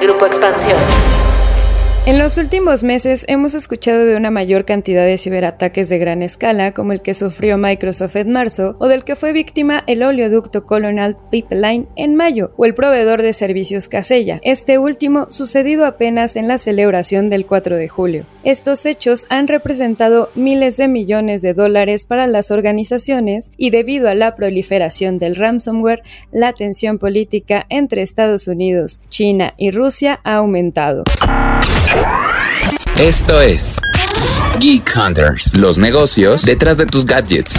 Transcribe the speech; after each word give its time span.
Grupo 0.00 0.24
Expansión. 0.24 1.19
En 2.06 2.18
los 2.18 2.38
últimos 2.38 2.82
meses 2.82 3.26
hemos 3.28 3.54
escuchado 3.54 4.06
de 4.06 4.16
una 4.16 4.30
mayor 4.30 4.64
cantidad 4.64 5.04
de 5.04 5.18
ciberataques 5.18 5.90
de 5.90 5.98
gran 5.98 6.22
escala, 6.22 6.72
como 6.72 6.92
el 6.92 7.02
que 7.02 7.12
sufrió 7.12 7.58
Microsoft 7.58 8.16
en 8.16 8.32
marzo, 8.32 8.74
o 8.78 8.88
del 8.88 9.04
que 9.04 9.16
fue 9.16 9.34
víctima 9.34 9.84
el 9.86 10.02
oleoducto 10.02 10.64
Colonial 10.64 11.18
Pipeline 11.30 11.88
en 11.96 12.16
mayo, 12.16 12.52
o 12.56 12.64
el 12.64 12.72
proveedor 12.72 13.20
de 13.20 13.34
servicios 13.34 13.86
Casella, 13.86 14.40
este 14.42 14.78
último 14.78 15.30
sucedido 15.30 15.84
apenas 15.84 16.36
en 16.36 16.48
la 16.48 16.56
celebración 16.56 17.28
del 17.28 17.44
4 17.44 17.76
de 17.76 17.88
julio. 17.88 18.24
Estos 18.44 18.86
hechos 18.86 19.26
han 19.28 19.46
representado 19.46 20.30
miles 20.34 20.78
de 20.78 20.88
millones 20.88 21.42
de 21.42 21.52
dólares 21.52 22.06
para 22.06 22.26
las 22.26 22.50
organizaciones 22.50 23.52
y 23.58 23.70
debido 23.70 24.08
a 24.08 24.14
la 24.14 24.34
proliferación 24.36 25.18
del 25.18 25.36
ransomware, 25.36 26.02
la 26.32 26.54
tensión 26.54 26.98
política 26.98 27.66
entre 27.68 28.00
Estados 28.00 28.48
Unidos, 28.48 29.02
China 29.10 29.52
y 29.58 29.70
Rusia 29.70 30.18
ha 30.24 30.36
aumentado. 30.36 31.04
Esto 33.00 33.40
es 33.40 33.78
Geek 34.60 34.92
Hunters, 34.94 35.54
los 35.54 35.78
negocios 35.78 36.42
detrás 36.42 36.76
de 36.76 36.84
tus 36.84 37.06
gadgets. 37.06 37.58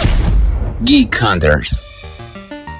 Geek 0.82 1.18
Hunters. 1.20 1.82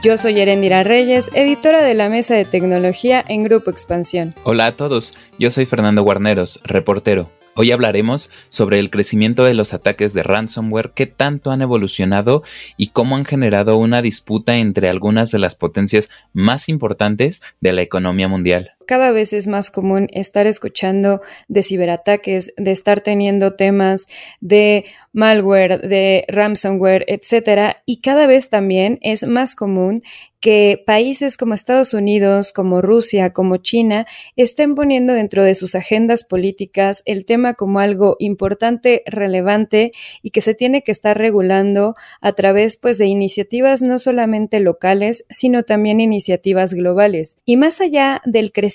Yo 0.05 0.17
soy 0.17 0.39
Erendira 0.39 0.85
Reyes, 0.85 1.29
editora 1.35 1.83
de 1.83 1.95
la 1.95 2.09
Mesa 2.09 2.37
de 2.37 2.45
Tecnología 2.45 3.25
en 3.27 3.43
Grupo 3.43 3.69
Expansión. 3.69 4.37
Hola 4.45 4.67
a 4.67 4.77
todos, 4.77 5.15
yo 5.41 5.51
soy 5.51 5.67
Fernando 5.67 6.05
Guarneros, 6.05 6.61
reportero. 6.63 7.33
Hoy 7.57 7.73
hablaremos 7.73 8.31
sobre 8.49 8.79
el 8.79 8.91
crecimiento 8.91 9.43
de 9.43 9.55
los 9.55 9.75
ataques 9.75 10.15
de 10.15 10.23
ransomware, 10.23 10.93
qué 10.95 11.07
tanto 11.07 11.51
han 11.51 11.63
evolucionado 11.63 12.45
y 12.77 12.91
cómo 12.91 13.17
han 13.17 13.25
generado 13.25 13.77
una 13.77 14.03
disputa 14.03 14.59
entre 14.59 14.89
algunas 14.89 15.33
de 15.33 15.41
las 15.41 15.57
potencias 15.57 16.11
más 16.33 16.69
importantes 16.69 17.43
de 17.61 17.73
la 17.73 17.83
economía 17.83 18.29
mundial 18.29 18.77
cada 18.87 19.13
vez 19.13 19.33
es 19.33 19.49
más 19.49 19.71
común 19.71 20.09
estar 20.13 20.47
escuchando 20.47 21.21
de 21.49 21.63
ciberataques, 21.63 22.53
de 22.57 22.71
estar 22.71 23.01
teniendo 23.01 23.53
temas 23.53 24.07
de 24.41 24.85
malware, 25.13 25.81
de 25.81 26.25
ransomware, 26.29 27.05
etcétera, 27.09 27.83
y 27.87 28.01
cada 28.01 28.27
vez 28.27 28.49
también 28.49 28.99
es 29.03 29.27
más 29.27 29.55
común 29.55 30.03
que 30.43 30.83
países 30.85 31.37
como 31.37 31.55
Estados 31.55 31.95
Unidos, 31.95 32.53
como 32.53 32.83
Rusia, 32.83 33.33
como 33.33 33.59
China, 33.59 34.07
estén 34.35 34.75
poniendo 34.75 35.15
dentro 35.15 35.45
de 35.45 35.55
sus 35.55 35.77
agendas 35.77 36.25
políticas 36.25 37.05
el 37.07 37.25
tema 37.27 37.55
como 37.55 37.79
algo 37.79 38.17
importante, 38.19 39.05
relevante 39.07 39.93
y 40.21 40.31
que 40.31 40.41
se 40.41 40.55
tiene 40.55 40.83
que 40.83 40.91
estar 40.91 41.17
regulando 41.17 41.95
a 42.21 42.33
través 42.33 42.77
pues 42.77 42.99
de 42.99 43.07
iniciativas 43.07 43.83
no 43.83 44.01
solamente 44.01 44.59
locales, 44.59 45.25
sino 45.31 45.63
también 45.63 46.01
iniciativas 46.01 46.75
globales. 46.75 47.37
Y 47.45 47.57
más 47.57 47.81
allá 47.81 48.21
del 48.25 48.51
crecimiento 48.51 48.72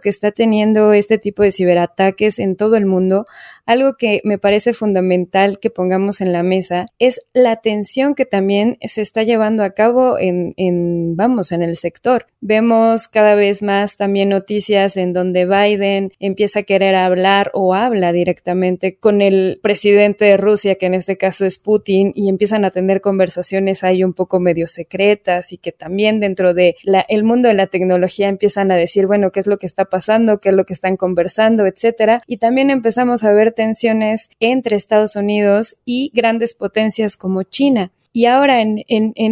que 0.00 0.08
está 0.08 0.32
teniendo 0.32 0.92
este 0.92 1.18
tipo 1.18 1.42
de 1.42 1.52
ciberataques 1.52 2.38
en 2.38 2.56
todo 2.56 2.76
el 2.76 2.86
mundo, 2.86 3.26
algo 3.66 3.96
que 3.96 4.20
me 4.24 4.38
parece 4.38 4.72
fundamental 4.72 5.58
que 5.58 5.70
pongamos 5.70 6.20
en 6.20 6.32
la 6.32 6.42
mesa 6.42 6.86
es 6.98 7.20
la 7.34 7.52
atención 7.52 8.14
que 8.14 8.24
también 8.24 8.78
se 8.82 9.02
está 9.02 9.22
llevando 9.22 9.62
a 9.62 9.70
cabo 9.70 10.18
en, 10.18 10.54
vamos, 11.16 11.52
en 11.52 11.62
el 11.62 11.76
sector. 11.76 12.26
Vemos 12.40 13.08
cada 13.08 13.34
vez 13.34 13.62
más 13.62 13.96
también 13.96 14.30
noticias 14.30 14.96
en 14.96 15.12
donde 15.12 15.44
Biden 15.44 16.12
empieza 16.18 16.60
a 16.60 16.62
querer 16.62 16.94
hablar 16.94 17.50
o 17.52 17.74
habla 17.74 18.12
directamente 18.12 18.96
con 18.96 19.20
el 19.20 19.60
presidente 19.62 20.24
de 20.24 20.36
Rusia, 20.36 20.76
que 20.76 20.86
en 20.86 20.94
este 20.94 21.16
caso 21.16 21.44
es 21.44 21.58
Putin, 21.58 22.12
y 22.14 22.28
empiezan 22.28 22.64
a 22.64 22.70
tener 22.70 23.00
conversaciones 23.00 23.84
ahí 23.84 24.04
un 24.04 24.14
poco 24.14 24.40
medio 24.40 24.66
secretas 24.66 25.52
y 25.52 25.58
que 25.58 25.72
también 25.72 26.20
dentro 26.20 26.54
de 26.54 26.76
mundo 27.28 27.48
de 27.48 27.54
la 27.54 27.66
tecnología 27.66 28.28
empiezan 28.28 28.72
a 28.72 28.76
decir, 28.76 29.06
bueno, 29.06 29.30
qué 29.38 29.40
es 29.40 29.46
lo 29.46 29.58
que 29.60 29.66
está 29.66 29.84
pasando, 29.84 30.40
qué 30.40 30.48
es 30.48 30.54
lo 30.56 30.66
que 30.66 30.72
están 30.72 30.96
conversando, 30.96 31.64
etcétera. 31.64 32.22
Y 32.26 32.38
también 32.38 32.70
empezamos 32.70 33.22
a 33.22 33.32
ver 33.32 33.52
tensiones 33.52 34.30
entre 34.40 34.74
Estados 34.74 35.14
Unidos 35.14 35.76
y 35.84 36.10
grandes 36.12 36.54
potencias 36.54 37.16
como 37.16 37.44
China. 37.44 37.92
Y 38.12 38.26
ahora 38.26 38.60
en, 38.60 38.82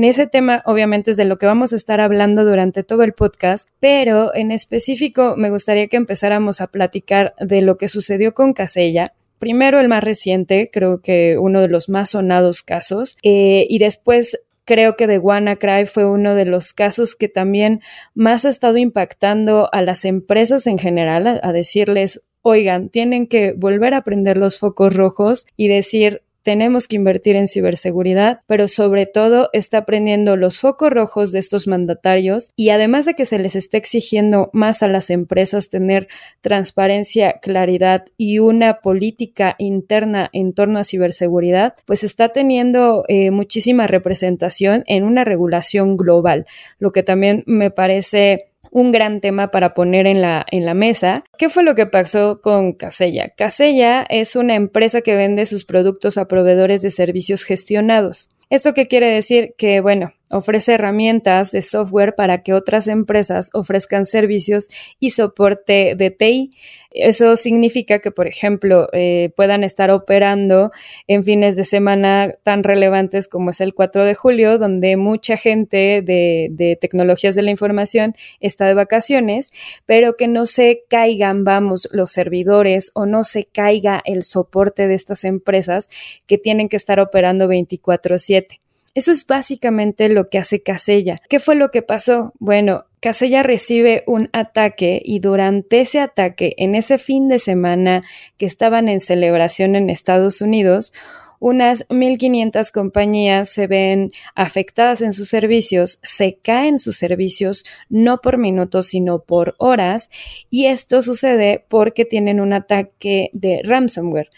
ese 0.04 0.28
tema, 0.28 0.62
obviamente 0.64 1.10
es 1.10 1.16
de 1.16 1.24
lo 1.24 1.38
que 1.38 1.46
vamos 1.46 1.72
a 1.72 1.76
estar 1.76 2.00
hablando 2.00 2.44
durante 2.44 2.84
todo 2.84 3.02
el 3.02 3.14
podcast, 3.14 3.68
pero 3.80 4.32
en 4.32 4.52
específico 4.52 5.34
me 5.36 5.50
gustaría 5.50 5.88
que 5.88 5.96
empezáramos 5.96 6.60
a 6.60 6.68
platicar 6.68 7.34
de 7.40 7.62
lo 7.62 7.78
que 7.78 7.88
sucedió 7.88 8.32
con 8.32 8.52
Casella. 8.52 9.12
Primero 9.40 9.80
el 9.80 9.88
más 9.88 10.04
reciente, 10.04 10.70
creo 10.72 11.00
que 11.00 11.36
uno 11.36 11.62
de 11.62 11.68
los 11.68 11.88
más 11.88 12.10
sonados 12.10 12.62
casos, 12.62 13.16
eh, 13.24 13.66
y 13.68 13.80
después 13.80 14.38
creo 14.66 14.96
que 14.96 15.06
de 15.06 15.18
WannaCry 15.18 15.86
fue 15.86 16.04
uno 16.04 16.34
de 16.34 16.44
los 16.44 16.74
casos 16.74 17.14
que 17.14 17.28
también 17.28 17.80
más 18.14 18.44
ha 18.44 18.50
estado 18.50 18.76
impactando 18.76 19.70
a 19.72 19.80
las 19.80 20.04
empresas 20.04 20.66
en 20.66 20.76
general, 20.76 21.40
a, 21.42 21.52
decirles, 21.52 22.26
oigan, 22.42 22.90
tienen 22.90 23.26
que 23.28 23.52
volver 23.52 23.94
a 23.94 24.02
prender 24.02 24.36
los 24.36 24.58
focos 24.58 24.94
rojos 24.94 25.46
y 25.56 25.68
decir, 25.68 26.22
tenemos 26.46 26.86
que 26.86 26.94
invertir 26.94 27.34
en 27.34 27.48
ciberseguridad, 27.48 28.42
pero 28.46 28.68
sobre 28.68 29.06
todo 29.06 29.50
está 29.52 29.84
prendiendo 29.84 30.36
los 30.36 30.60
focos 30.60 30.90
rojos 30.90 31.32
de 31.32 31.40
estos 31.40 31.66
mandatarios 31.66 32.50
y 32.54 32.68
además 32.68 33.04
de 33.04 33.14
que 33.14 33.26
se 33.26 33.40
les 33.40 33.56
está 33.56 33.78
exigiendo 33.78 34.48
más 34.52 34.84
a 34.84 34.86
las 34.86 35.10
empresas 35.10 35.70
tener 35.70 36.06
transparencia, 36.42 37.40
claridad 37.42 38.04
y 38.16 38.38
una 38.38 38.80
política 38.80 39.56
interna 39.58 40.30
en 40.32 40.52
torno 40.52 40.78
a 40.78 40.84
ciberseguridad, 40.84 41.74
pues 41.84 42.04
está 42.04 42.28
teniendo 42.28 43.02
eh, 43.08 43.32
muchísima 43.32 43.88
representación 43.88 44.84
en 44.86 45.02
una 45.02 45.24
regulación 45.24 45.96
global, 45.96 46.46
lo 46.78 46.92
que 46.92 47.02
también 47.02 47.42
me 47.48 47.72
parece 47.72 48.52
un 48.70 48.92
gran 48.92 49.20
tema 49.20 49.50
para 49.50 49.74
poner 49.74 50.06
en 50.06 50.20
la, 50.20 50.44
en 50.50 50.64
la 50.64 50.74
mesa. 50.74 51.24
¿Qué 51.38 51.48
fue 51.48 51.62
lo 51.62 51.74
que 51.74 51.86
pasó 51.86 52.40
con 52.40 52.72
Casella? 52.72 53.32
Casella 53.36 54.06
es 54.08 54.36
una 54.36 54.54
empresa 54.54 55.00
que 55.00 55.16
vende 55.16 55.46
sus 55.46 55.64
productos 55.64 56.18
a 56.18 56.28
proveedores 56.28 56.82
de 56.82 56.90
servicios 56.90 57.44
gestionados. 57.44 58.30
¿Esto 58.48 58.74
qué 58.74 58.86
quiere 58.86 59.08
decir? 59.08 59.54
Que, 59.58 59.80
bueno, 59.80 60.12
ofrece 60.30 60.74
herramientas 60.74 61.52
de 61.52 61.62
software 61.62 62.14
para 62.14 62.42
que 62.42 62.52
otras 62.52 62.88
empresas 62.88 63.50
ofrezcan 63.52 64.04
servicios 64.04 64.68
y 64.98 65.10
soporte 65.10 65.94
de 65.96 66.10
TI. 66.10 66.50
Eso 66.90 67.36
significa 67.36 67.98
que, 67.98 68.10
por 68.10 68.26
ejemplo, 68.26 68.88
eh, 68.92 69.30
puedan 69.36 69.62
estar 69.62 69.90
operando 69.90 70.72
en 71.06 71.24
fines 71.24 71.54
de 71.54 71.64
semana 71.64 72.34
tan 72.42 72.64
relevantes 72.64 73.28
como 73.28 73.50
es 73.50 73.60
el 73.60 73.74
4 73.74 74.04
de 74.04 74.14
julio, 74.14 74.58
donde 74.58 74.96
mucha 74.96 75.36
gente 75.36 76.02
de, 76.02 76.48
de 76.50 76.76
tecnologías 76.80 77.34
de 77.34 77.42
la 77.42 77.50
información 77.50 78.14
está 78.40 78.66
de 78.66 78.74
vacaciones, 78.74 79.52
pero 79.84 80.16
que 80.16 80.26
no 80.26 80.46
se 80.46 80.84
caigan, 80.88 81.44
vamos, 81.44 81.88
los 81.92 82.10
servidores 82.10 82.90
o 82.94 83.06
no 83.06 83.24
se 83.24 83.44
caiga 83.44 84.02
el 84.04 84.22
soporte 84.22 84.88
de 84.88 84.94
estas 84.94 85.24
empresas 85.24 85.88
que 86.26 86.38
tienen 86.38 86.68
que 86.68 86.76
estar 86.76 86.98
operando 86.98 87.46
24/7. 87.46 88.65
Eso 88.96 89.12
es 89.12 89.26
básicamente 89.26 90.08
lo 90.08 90.30
que 90.30 90.38
hace 90.38 90.62
Casella. 90.62 91.20
¿Qué 91.28 91.38
fue 91.38 91.54
lo 91.54 91.70
que 91.70 91.82
pasó? 91.82 92.32
Bueno, 92.38 92.86
Casella 93.00 93.42
recibe 93.42 94.02
un 94.06 94.30
ataque 94.32 95.02
y 95.04 95.18
durante 95.18 95.80
ese 95.80 96.00
ataque, 96.00 96.54
en 96.56 96.74
ese 96.74 96.96
fin 96.96 97.28
de 97.28 97.38
semana 97.38 98.02
que 98.38 98.46
estaban 98.46 98.88
en 98.88 99.00
celebración 99.00 99.76
en 99.76 99.90
Estados 99.90 100.40
Unidos, 100.40 100.94
unas 101.40 101.86
1.500 101.90 102.72
compañías 102.72 103.50
se 103.50 103.66
ven 103.66 104.12
afectadas 104.34 105.02
en 105.02 105.12
sus 105.12 105.28
servicios, 105.28 105.98
se 106.02 106.38
caen 106.38 106.78
sus 106.78 106.96
servicios 106.96 107.64
no 107.90 108.22
por 108.22 108.38
minutos, 108.38 108.86
sino 108.86 109.18
por 109.18 109.56
horas, 109.58 110.08
y 110.48 110.68
esto 110.68 111.02
sucede 111.02 111.66
porque 111.68 112.06
tienen 112.06 112.40
un 112.40 112.54
ataque 112.54 113.28
de 113.34 113.60
ransomware. 113.62 114.30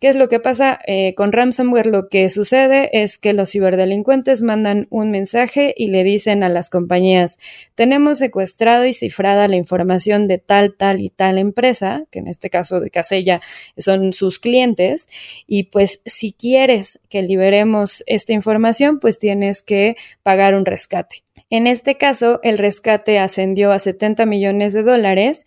¿Qué 0.00 0.06
es 0.06 0.14
lo 0.14 0.28
que 0.28 0.38
pasa 0.38 0.78
eh, 0.86 1.14
con 1.16 1.32
ransomware? 1.32 1.86
Lo 1.86 2.08
que 2.08 2.28
sucede 2.28 2.88
es 3.02 3.18
que 3.18 3.32
los 3.32 3.50
ciberdelincuentes 3.50 4.42
mandan 4.42 4.86
un 4.90 5.10
mensaje 5.10 5.74
y 5.76 5.88
le 5.88 6.04
dicen 6.04 6.44
a 6.44 6.48
las 6.48 6.70
compañías, 6.70 7.36
tenemos 7.74 8.18
secuestrado 8.18 8.86
y 8.86 8.92
cifrada 8.92 9.48
la 9.48 9.56
información 9.56 10.28
de 10.28 10.38
tal, 10.38 10.74
tal 10.74 11.00
y 11.00 11.10
tal 11.10 11.36
empresa, 11.36 12.04
que 12.12 12.20
en 12.20 12.28
este 12.28 12.48
caso 12.48 12.78
de 12.78 12.90
Casella 12.90 13.40
son 13.76 14.12
sus 14.12 14.38
clientes, 14.38 15.08
y 15.48 15.64
pues 15.64 16.00
si 16.06 16.32
quieres 16.32 17.00
que 17.08 17.22
liberemos 17.22 18.04
esta 18.06 18.32
información, 18.32 19.00
pues 19.00 19.18
tienes 19.18 19.62
que 19.62 19.96
pagar 20.22 20.54
un 20.54 20.64
rescate. 20.64 21.24
En 21.50 21.66
este 21.66 21.96
caso, 21.96 22.40
el 22.42 22.58
rescate 22.58 23.18
ascendió 23.18 23.72
a 23.72 23.78
70 23.78 24.26
millones 24.26 24.74
de 24.74 24.82
dólares 24.82 25.46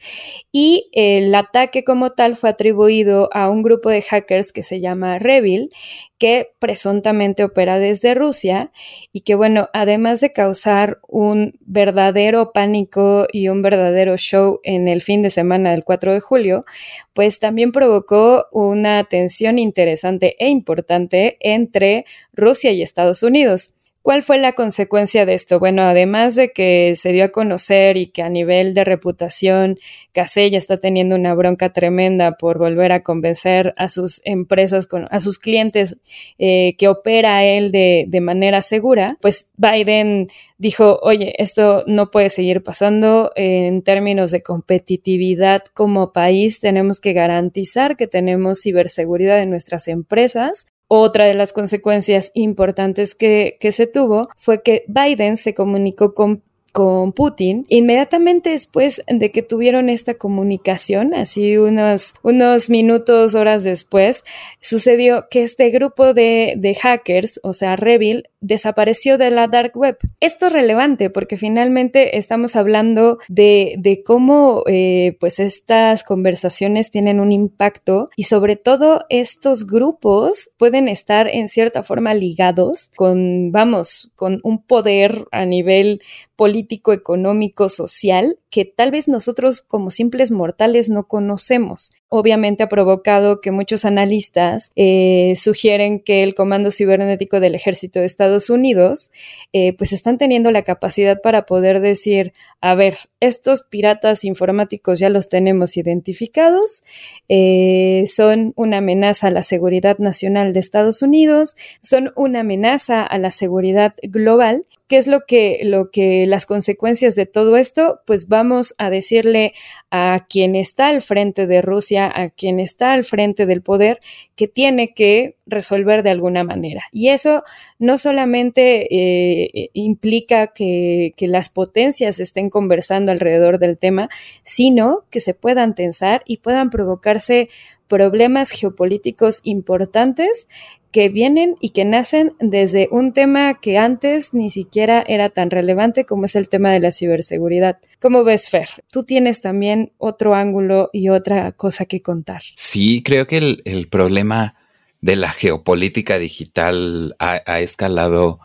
y 0.51 0.89
el 0.93 1.33
ataque 1.35 1.83
como 1.83 2.13
tal 2.13 2.35
fue 2.35 2.49
atribuido 2.49 3.29
a 3.33 3.51
un 3.51 3.61
grupo 3.61 3.91
de 3.91 4.01
hackers 4.01 4.51
que 4.51 4.63
se 4.63 4.79
llama 4.79 5.19
Revil, 5.19 5.69
que 6.17 6.53
presuntamente 6.57 7.43
opera 7.43 7.77
desde 7.77 8.15
Rusia 8.15 8.71
y 9.13 9.21
que, 9.21 9.35
bueno, 9.35 9.69
además 9.73 10.21
de 10.21 10.33
causar 10.33 10.99
un 11.07 11.53
verdadero 11.59 12.51
pánico 12.51 13.27
y 13.31 13.49
un 13.49 13.61
verdadero 13.61 14.17
show 14.17 14.59
en 14.63 14.87
el 14.87 15.01
fin 15.01 15.21
de 15.21 15.29
semana 15.29 15.69
del 15.69 15.83
4 15.83 16.13
de 16.13 16.19
julio, 16.19 16.65
pues 17.13 17.39
también 17.39 17.71
provocó 17.71 18.47
una 18.51 19.03
tensión 19.03 19.59
interesante 19.59 20.35
e 20.39 20.49
importante 20.49 21.37
entre 21.41 22.05
Rusia 22.33 22.71
y 22.71 22.81
Estados 22.81 23.21
Unidos. 23.21 23.75
¿Cuál 24.03 24.23
fue 24.23 24.39
la 24.39 24.53
consecuencia 24.53 25.27
de 25.27 25.35
esto? 25.35 25.59
Bueno, 25.59 25.83
además 25.83 26.33
de 26.33 26.51
que 26.51 26.93
se 26.95 27.11
dio 27.11 27.25
a 27.25 27.27
conocer 27.27 27.97
y 27.97 28.07
que 28.07 28.23
a 28.23 28.29
nivel 28.29 28.73
de 28.73 28.83
reputación 28.83 29.77
Casella 30.11 30.57
está 30.57 30.77
teniendo 30.77 31.15
una 31.15 31.35
bronca 31.35 31.71
tremenda 31.71 32.31
por 32.31 32.57
volver 32.57 32.93
a 32.93 33.03
convencer 33.03 33.73
a 33.77 33.89
sus 33.89 34.21
empresas, 34.25 34.87
a 35.11 35.19
sus 35.19 35.37
clientes 35.37 35.97
eh, 36.39 36.75
que 36.79 36.87
opera 36.87 37.43
él 37.45 37.71
de, 37.71 38.05
de 38.07 38.21
manera 38.21 38.63
segura, 38.63 39.17
pues 39.21 39.51
Biden 39.57 40.29
dijo, 40.57 40.99
oye, 41.03 41.35
esto 41.37 41.83
no 41.85 42.09
puede 42.09 42.29
seguir 42.29 42.63
pasando 42.63 43.31
en 43.35 43.83
términos 43.83 44.31
de 44.31 44.41
competitividad 44.41 45.61
como 45.75 46.11
país. 46.11 46.59
Tenemos 46.59 46.99
que 46.99 47.13
garantizar 47.13 47.97
que 47.97 48.07
tenemos 48.07 48.61
ciberseguridad 48.61 49.41
en 49.41 49.51
nuestras 49.51 49.87
empresas 49.87 50.65
otra 50.99 51.25
de 51.25 51.33
las 51.33 51.53
consecuencias 51.53 52.31
importantes 52.33 53.15
que, 53.15 53.57
que, 53.59 53.71
se 53.71 53.87
tuvo 53.87 54.27
fue 54.35 54.61
que 54.61 54.83
Biden 54.87 55.37
se 55.37 55.53
comunicó 55.53 56.13
con 56.13 56.43
con 56.71 57.11
Putin, 57.11 57.65
inmediatamente 57.67 58.51
después 58.51 59.03
de 59.07 59.31
que 59.31 59.41
tuvieron 59.41 59.89
esta 59.89 60.13
comunicación, 60.13 61.13
así 61.13 61.57
unos, 61.57 62.13
unos 62.23 62.69
minutos, 62.69 63.35
horas 63.35 63.63
después, 63.63 64.23
sucedió 64.61 65.27
que 65.29 65.43
este 65.43 65.69
grupo 65.69 66.13
de, 66.13 66.53
de 66.57 66.75
hackers, 66.75 67.39
o 67.43 67.53
sea, 67.53 67.75
Revil, 67.75 68.29
desapareció 68.41 69.17
de 69.17 69.31
la 69.31 69.47
dark 69.47 69.77
web. 69.77 69.97
Esto 70.19 70.47
es 70.47 70.53
relevante 70.53 71.09
porque 71.09 71.37
finalmente 71.37 72.17
estamos 72.17 72.55
hablando 72.55 73.19
de, 73.29 74.03
cómo 74.05 74.63
eh, 74.67 75.15
pues 75.19 75.39
estas 75.39 76.03
conversaciones 76.03 76.91
tienen 76.91 77.19
un 77.19 77.31
impacto 77.31 78.09
y 78.15 78.23
sobre 78.23 78.55
todo 78.55 79.05
estos 79.09 79.67
grupos 79.67 80.49
pueden 80.57 80.87
estar 80.87 81.27
en 81.27 81.49
cierta 81.49 81.83
forma 81.83 82.13
ligados 82.13 82.91
con, 82.95 83.51
vamos, 83.51 84.11
con 84.15 84.39
un 84.43 84.63
poder 84.63 85.25
a 85.31 85.45
nivel 85.45 86.01
político, 86.35 86.91
económico, 86.91 87.69
social, 87.69 88.39
que 88.49 88.65
tal 88.65 88.89
vez 88.91 89.07
nosotros 89.07 89.61
como 89.61 89.91
simples 89.91 90.31
mortales 90.31 90.89
no 90.89 91.07
conocemos. 91.07 91.91
Obviamente 92.13 92.63
ha 92.63 92.67
provocado 92.67 93.39
que 93.39 93.51
muchos 93.51 93.85
analistas 93.85 94.71
eh, 94.75 95.31
sugieren 95.37 96.01
que 96.01 96.23
el 96.23 96.35
Comando 96.35 96.69
Cibernético 96.69 97.39
del 97.39 97.55
Ejército 97.55 98.01
de 98.01 98.05
Estados 98.05 98.49
Unidos 98.49 99.11
eh, 99.53 99.71
pues 99.77 99.93
están 99.93 100.17
teniendo 100.17 100.51
la 100.51 100.63
capacidad 100.63 101.21
para 101.21 101.45
poder 101.45 101.79
decir, 101.79 102.33
a 102.59 102.75
ver, 102.75 102.97
estos 103.21 103.63
piratas 103.63 104.25
informáticos 104.25 104.99
ya 104.99 105.09
los 105.09 105.29
tenemos 105.29 105.77
identificados, 105.77 106.83
eh, 107.29 108.03
son 108.07 108.51
una 108.57 108.79
amenaza 108.79 109.27
a 109.27 109.31
la 109.31 109.41
seguridad 109.41 109.97
nacional 109.97 110.51
de 110.51 110.59
Estados 110.59 111.01
Unidos, 111.01 111.55
son 111.81 112.11
una 112.17 112.41
amenaza 112.41 113.03
a 113.03 113.17
la 113.19 113.31
seguridad 113.31 113.93
global 114.03 114.65
¿Qué 114.91 114.97
es 114.97 115.07
lo 115.07 115.21
que, 115.25 115.61
lo 115.63 115.89
que 115.89 116.25
las 116.25 116.45
consecuencias 116.45 117.15
de 117.15 117.25
todo 117.25 117.55
esto? 117.55 118.01
Pues 118.05 118.27
vamos 118.27 118.75
a 118.77 118.89
decirle 118.89 119.53
a 119.89 120.25
quien 120.29 120.53
está 120.53 120.89
al 120.89 121.01
frente 121.01 121.47
de 121.47 121.61
Rusia, 121.61 122.11
a 122.13 122.29
quien 122.29 122.59
está 122.59 122.91
al 122.91 123.05
frente 123.05 123.45
del 123.45 123.61
poder, 123.61 124.01
que 124.35 124.49
tiene 124.49 124.93
que 124.93 125.37
resolver 125.45 126.03
de 126.03 126.09
alguna 126.09 126.43
manera. 126.43 126.83
Y 126.91 127.07
eso 127.07 127.43
no 127.79 127.97
solamente 127.97 128.87
eh, 128.93 129.69
implica 129.71 130.47
que, 130.47 131.13
que 131.15 131.27
las 131.27 131.47
potencias 131.47 132.19
estén 132.19 132.49
conversando 132.49 133.13
alrededor 133.13 133.59
del 133.59 133.77
tema, 133.77 134.09
sino 134.43 135.05
que 135.09 135.21
se 135.21 135.33
puedan 135.33 135.73
tensar 135.73 136.21
y 136.25 136.39
puedan 136.39 136.69
provocarse 136.69 137.47
problemas 137.87 138.51
geopolíticos 138.51 139.39
importantes 139.43 140.47
que 140.91 141.09
vienen 141.09 141.55
y 141.59 141.69
que 141.69 141.85
nacen 141.85 142.33
desde 142.39 142.87
un 142.91 143.13
tema 143.13 143.59
que 143.59 143.77
antes 143.77 144.33
ni 144.33 144.49
siquiera 144.49 145.03
era 145.07 145.29
tan 145.29 145.49
relevante 145.49 146.05
como 146.05 146.25
es 146.25 146.35
el 146.35 146.49
tema 146.49 146.71
de 146.71 146.79
la 146.79 146.91
ciberseguridad. 146.91 147.77
¿Cómo 147.99 148.23
ves, 148.23 148.49
Fer? 148.49 148.69
Tú 148.91 149.03
tienes 149.03 149.41
también 149.41 149.91
otro 149.97 150.35
ángulo 150.35 150.89
y 150.93 151.09
otra 151.09 151.51
cosa 151.53 151.85
que 151.85 152.01
contar. 152.01 152.41
Sí, 152.55 153.01
creo 153.03 153.27
que 153.27 153.37
el, 153.37 153.87
problema 153.89 154.55
de 155.01 155.15
la 155.15 155.29
geopolítica 155.29 156.19
digital 156.19 157.15
ha, 157.19 157.41
ha 157.45 157.59
escalado 157.59 158.39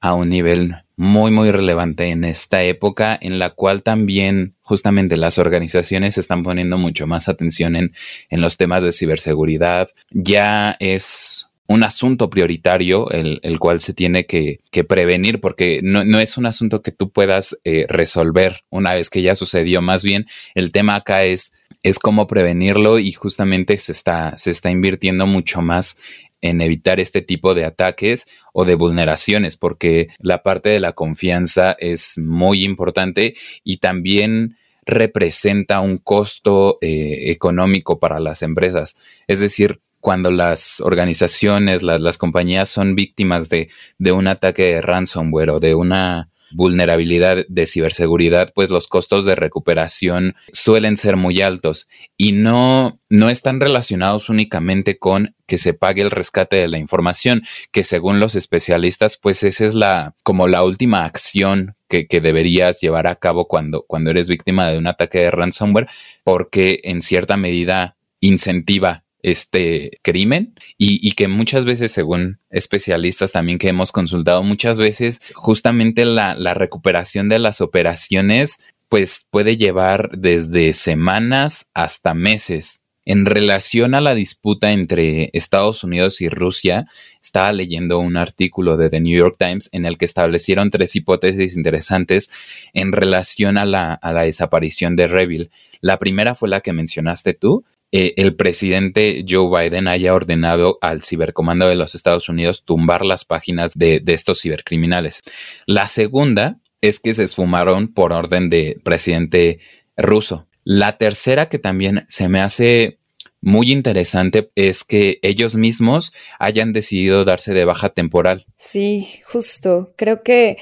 a 0.00 0.14
un 0.14 0.28
nivel 0.28 0.76
muy, 0.96 1.30
muy 1.30 1.50
relevante 1.50 2.10
en 2.10 2.24
esta 2.24 2.62
época 2.62 3.18
en 3.20 3.38
la 3.38 3.50
cual 3.50 3.82
también 3.82 4.54
justamente 4.60 5.16
las 5.16 5.38
organizaciones 5.38 6.18
están 6.18 6.42
poniendo 6.42 6.78
mucho 6.78 7.06
más 7.06 7.28
atención 7.28 7.76
en, 7.76 7.92
en 8.28 8.40
los 8.40 8.56
temas 8.56 8.82
de 8.82 8.92
ciberseguridad. 8.92 9.88
Ya 10.10 10.76
es 10.78 11.48
un 11.66 11.84
asunto 11.84 12.28
prioritario 12.28 13.10
el, 13.10 13.38
el 13.42 13.58
cual 13.58 13.80
se 13.80 13.94
tiene 13.94 14.26
que, 14.26 14.60
que 14.70 14.84
prevenir 14.84 15.40
porque 15.40 15.80
no, 15.82 16.04
no, 16.04 16.20
es 16.20 16.36
un 16.36 16.46
asunto 16.46 16.82
que 16.82 16.92
tú 16.92 17.10
puedas 17.10 17.56
eh, 17.64 17.86
resolver 17.88 18.62
una 18.70 18.94
vez 18.94 19.10
que 19.10 19.22
ya 19.22 19.34
sucedió. 19.34 19.80
Más 19.80 20.02
bien, 20.02 20.26
el 20.54 20.72
tema 20.72 20.96
acá 20.96 21.24
es, 21.24 21.54
es 21.82 21.98
cómo 21.98 22.26
prevenirlo 22.26 22.98
y 22.98 23.12
justamente 23.12 23.78
se 23.78 23.92
está, 23.92 24.36
se 24.36 24.50
está 24.50 24.70
invirtiendo 24.70 25.26
mucho 25.26 25.62
más 25.62 25.96
en 26.42 26.60
evitar 26.60 26.98
este 26.98 27.22
tipo 27.22 27.54
de 27.54 27.64
ataques 27.64 28.26
o 28.52 28.64
de 28.64 28.74
vulneraciones, 28.74 29.56
porque 29.56 30.08
la 30.18 30.42
parte 30.42 30.68
de 30.70 30.80
la 30.80 30.92
confianza 30.92 31.76
es 31.78 32.18
muy 32.18 32.64
importante 32.64 33.34
y 33.62 33.76
también 33.78 34.56
representa 34.84 35.80
un 35.80 35.98
costo 35.98 36.78
eh, 36.80 37.30
económico 37.30 38.00
para 38.00 38.18
las 38.18 38.42
empresas. 38.42 38.96
Es 39.28 39.38
decir, 39.38 39.80
cuando 40.02 40.32
las 40.32 40.80
organizaciones, 40.80 41.84
las, 41.84 42.18
compañías 42.18 42.68
son 42.68 42.96
víctimas 42.96 43.48
de, 43.48 43.70
de 43.98 44.10
un 44.10 44.26
ataque 44.26 44.74
de 44.74 44.82
ransomware 44.82 45.50
o 45.50 45.60
de 45.60 45.76
una 45.76 46.28
vulnerabilidad 46.50 47.46
de 47.48 47.66
ciberseguridad, 47.66 48.52
pues 48.52 48.68
los 48.70 48.88
costos 48.88 49.24
de 49.24 49.36
recuperación 49.36 50.34
suelen 50.52 50.96
ser 50.96 51.16
muy 51.16 51.40
altos. 51.40 51.88
Y 52.16 52.32
no, 52.32 53.00
no 53.08 53.30
están 53.30 53.60
relacionados 53.60 54.28
únicamente 54.28 54.98
con 54.98 55.36
que 55.46 55.56
se 55.56 55.72
pague 55.72 56.02
el 56.02 56.10
rescate 56.10 56.56
de 56.56 56.68
la 56.68 56.78
información, 56.78 57.42
que 57.70 57.84
según 57.84 58.18
los 58.18 58.34
especialistas, 58.34 59.16
pues 59.16 59.44
esa 59.44 59.64
es 59.64 59.74
la, 59.74 60.16
como 60.24 60.48
la 60.48 60.64
última 60.64 61.04
acción 61.04 61.76
que, 61.88 62.08
que 62.08 62.20
deberías 62.20 62.80
llevar 62.80 63.06
a 63.06 63.16
cabo 63.16 63.46
cuando, 63.46 63.84
cuando 63.86 64.10
eres 64.10 64.28
víctima 64.28 64.68
de 64.68 64.78
un 64.78 64.88
ataque 64.88 65.20
de 65.20 65.30
ransomware, 65.30 65.88
porque 66.24 66.80
en 66.82 67.02
cierta 67.02 67.36
medida 67.36 67.96
incentiva 68.20 69.01
este 69.22 69.98
crimen 70.02 70.54
y, 70.76 71.12
que 71.12 71.28
muchas 71.28 71.64
veces, 71.64 71.92
según 71.92 72.38
especialistas 72.50 73.32
también 73.32 73.58
que 73.58 73.68
hemos 73.68 73.92
consultado, 73.92 74.42
muchas 74.42 74.78
veces 74.78 75.22
justamente 75.34 76.04
la, 76.04 76.34
la 76.34 76.54
recuperación 76.54 77.28
de 77.28 77.38
las 77.38 77.60
operaciones 77.60 78.60
pues 78.88 79.26
puede 79.30 79.56
llevar 79.56 80.10
desde 80.18 80.72
semanas 80.74 81.70
hasta 81.72 82.12
meses. 82.12 82.82
En 83.04 83.26
relación 83.26 83.94
a 83.94 84.00
la 84.00 84.14
disputa 84.14 84.72
entre 84.72 85.30
Estados 85.32 85.82
Unidos 85.82 86.20
y 86.20 86.28
Rusia, 86.28 86.86
estaba 87.20 87.50
leyendo 87.50 87.98
un 87.98 88.16
artículo 88.16 88.76
de 88.76 88.90
The 88.90 89.00
New 89.00 89.18
York 89.18 89.36
Times 89.38 89.70
en 89.72 89.86
el 89.86 89.98
que 89.98 90.04
establecieron 90.04 90.70
tres 90.70 90.94
hipótesis 90.94 91.56
interesantes 91.56 92.30
en 92.74 92.92
relación 92.92 93.58
a 93.58 93.64
la, 93.64 93.94
a 93.94 94.12
la 94.12 94.22
desaparición 94.22 94.94
de 94.94 95.08
Revil. 95.08 95.50
La 95.80 95.98
primera 95.98 96.34
fue 96.34 96.48
la 96.48 96.60
que 96.60 96.72
mencionaste 96.72 97.34
tú, 97.34 97.64
eh, 97.94 98.14
el 98.16 98.34
presidente 98.34 99.22
Joe 99.28 99.68
Biden 99.68 99.86
haya 99.86 100.14
ordenado 100.14 100.78
al 100.80 101.02
cibercomando 101.02 101.68
de 101.68 101.74
los 101.74 101.94
Estados 101.94 102.30
Unidos 102.30 102.64
tumbar 102.64 103.04
las 103.04 103.26
páginas 103.26 103.72
de, 103.74 104.02
estos 104.06 104.40
cibercriminales. 104.40 105.22
La 105.66 105.86
segunda 105.86 106.58
es 106.80 107.00
que 107.00 107.12
se 107.12 107.24
esfumaron 107.24 107.92
por 107.92 108.14
orden 108.14 108.48
de 108.48 108.80
presidente 108.82 109.60
ruso. 109.96 110.46
La 110.64 110.96
tercera 110.96 111.50
que 111.50 111.58
también 111.58 112.06
se 112.08 112.30
me 112.30 112.40
hace 112.40 112.98
muy 113.42 113.70
interesante 113.70 114.48
es 114.54 114.84
que 114.84 115.18
ellos 115.20 115.54
mismos 115.54 116.14
hayan 116.38 116.72
decidido 116.72 117.26
darse 117.26 117.52
de 117.52 117.66
baja 117.66 117.90
temporal. 117.90 118.46
Sí, 118.56 119.20
justo. 119.24 119.92
Creo 119.96 120.22
que 120.22 120.56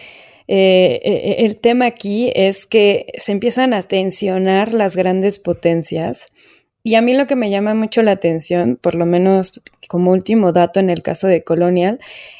eh, 0.49 1.01
eh, 1.05 1.37
el 1.45 1.59
tema 1.59 1.87
aquí 1.87 2.33
es 2.35 2.67
que 2.67 3.07
se 3.19 3.31
empiezan 3.31 3.73
a 3.73 3.83
tensionar 3.83 4.75
las 4.75 4.97
grandes 4.97 5.39
potencias 5.39 6.27
y 6.83 6.95
a 6.95 7.03
mí 7.03 7.13
lo 7.15 7.27
que 7.27 7.37
me 7.37 7.51
llama 7.51 7.75
mucho 7.75 8.03
la 8.03 8.13
atención, 8.13 8.79
por 8.81 8.95
lo 8.95 9.05
menos 9.05 9.61
como 9.89 10.13
último 10.13 10.53
dato 10.53 10.81
en 10.81 10.89
el 10.89 11.03
caso 11.03 11.27
de 11.27 11.45
Colonial, 11.45 11.99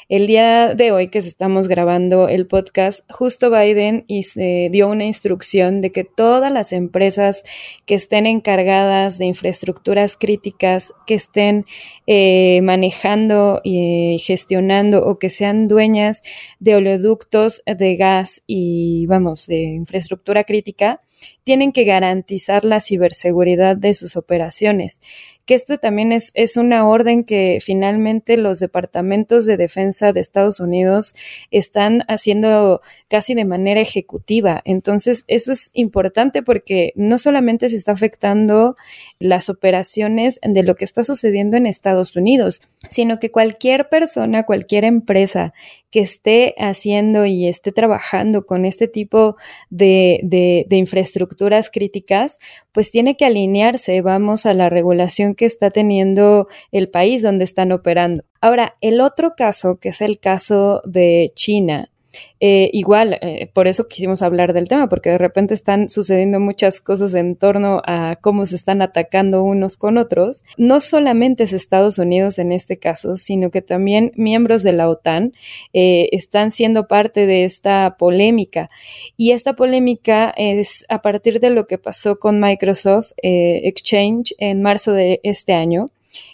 el 0.09 0.25
día 0.25 0.73
de 0.73 0.91
hoy 0.91 1.09
que 1.09 1.19
estamos 1.19 1.67
grabando 1.67 2.27
el 2.27 2.47
podcast, 2.47 3.09
justo 3.11 3.51
Biden 3.51 4.03
y 4.07 4.23
se 4.23 4.69
dio 4.71 4.89
una 4.89 5.05
instrucción 5.05 5.79
de 5.79 5.91
que 5.91 6.03
todas 6.03 6.51
las 6.51 6.73
empresas 6.73 7.43
que 7.85 7.95
estén 7.95 8.25
encargadas 8.25 9.19
de 9.19 9.25
infraestructuras 9.25 10.17
críticas, 10.17 10.91
que 11.05 11.13
estén 11.13 11.65
eh, 12.07 12.61
manejando 12.63 13.61
y 13.63 14.17
gestionando 14.25 15.05
o 15.05 15.19
que 15.19 15.29
sean 15.29 15.67
dueñas 15.67 16.23
de 16.59 16.75
oleoductos 16.75 17.61
de 17.65 17.95
gas 17.95 18.41
y, 18.47 19.05
vamos, 19.05 19.45
de 19.45 19.61
infraestructura 19.61 20.45
crítica, 20.45 21.01
tienen 21.43 21.71
que 21.71 21.83
garantizar 21.83 22.65
la 22.65 22.79
ciberseguridad 22.79 23.75
de 23.75 23.93
sus 23.93 24.15
operaciones. 24.15 24.99
que 25.45 25.55
esto 25.55 25.79
también 25.79 26.11
es, 26.11 26.31
es 26.35 26.55
una 26.55 26.87
orden 26.87 27.23
que 27.25 27.57
finalmente 27.61 28.37
los 28.37 28.59
departamentos 28.59 29.45
de 29.45 29.57
defensa 29.57 30.13
de 30.13 30.19
Estados 30.19 30.59
Unidos 30.59 31.13
están 31.49 32.03
haciendo 32.07 32.79
casi 33.09 33.33
de 33.33 33.43
manera 33.43 33.81
ejecutiva. 33.81 34.61
Entonces, 34.65 35.25
eso 35.27 35.51
es 35.51 35.71
importante 35.73 36.43
porque 36.43 36.93
no 36.95 37.17
solamente 37.17 37.67
se 37.69 37.75
está 37.75 37.91
afectando 37.91 38.75
las 39.19 39.49
operaciones 39.49 40.39
de 40.43 40.63
lo 40.63 40.75
que 40.75 40.85
está 40.85 41.03
sucediendo 41.03 41.57
en 41.57 41.65
Estados 41.65 42.15
Unidos, 42.15 42.61
sino 42.89 43.19
que 43.19 43.31
cualquier 43.31 43.89
persona, 43.89 44.43
cualquier 44.43 44.85
empresa 44.85 45.53
que 45.91 45.99
esté 45.99 46.55
haciendo 46.57 47.25
y 47.25 47.47
esté 47.47 47.71
trabajando 47.71 48.45
con 48.45 48.65
este 48.65 48.87
tipo 48.87 49.35
de, 49.69 50.21
de, 50.23 50.75
infraestructuras 50.77 51.69
críticas, 51.69 52.39
pues 52.71 52.91
tiene 52.91 53.17
que 53.17 53.25
alinearse, 53.25 54.01
vamos, 54.01 54.45
a 54.45 54.53
la 54.53 54.69
regulación 54.69 55.35
que 55.35 55.45
está 55.45 55.69
teniendo 55.69 56.47
el 56.71 56.89
país 56.89 57.21
donde 57.21 57.43
están 57.43 57.73
operando. 57.73 58.23
Ahora, 58.39 58.77
el 58.81 59.01
otro 59.01 59.35
caso, 59.35 59.77
que 59.79 59.89
es 59.89 60.01
el 60.01 60.19
caso 60.19 60.81
de 60.85 61.29
China, 61.35 61.90
eh, 62.39 62.69
igual, 62.73 63.19
eh, 63.21 63.49
por 63.53 63.67
eso 63.67 63.87
quisimos 63.87 64.21
hablar 64.21 64.53
del 64.53 64.67
tema, 64.67 64.89
porque 64.89 65.11
de 65.11 65.17
repente 65.17 65.53
están 65.53 65.89
sucediendo 65.89 66.39
muchas 66.39 66.81
cosas 66.81 67.13
en 67.13 67.35
torno 67.35 67.81
a 67.85 68.17
cómo 68.19 68.45
se 68.45 68.55
están 68.55 68.81
atacando 68.81 69.43
unos 69.43 69.77
con 69.77 69.97
otros. 69.97 70.43
No 70.57 70.79
solamente 70.79 71.43
es 71.43 71.53
Estados 71.53 71.99
Unidos 71.99 72.39
en 72.39 72.51
este 72.51 72.77
caso, 72.77 73.15
sino 73.15 73.51
que 73.51 73.61
también 73.61 74.11
miembros 74.15 74.63
de 74.63 74.73
la 74.73 74.89
OTAN 74.89 75.33
eh, 75.73 76.09
están 76.11 76.51
siendo 76.51 76.87
parte 76.87 77.27
de 77.27 77.43
esta 77.43 77.95
polémica. 77.97 78.69
Y 79.17 79.31
esta 79.31 79.53
polémica 79.53 80.33
es 80.35 80.85
a 80.89 81.01
partir 81.01 81.39
de 81.39 81.51
lo 81.51 81.67
que 81.67 81.77
pasó 81.77 82.17
con 82.19 82.39
Microsoft 82.39 83.11
Exchange 83.21 84.33
en 84.39 84.61
marzo 84.61 84.93
de 84.93 85.19
este 85.23 85.53
año 85.53 85.87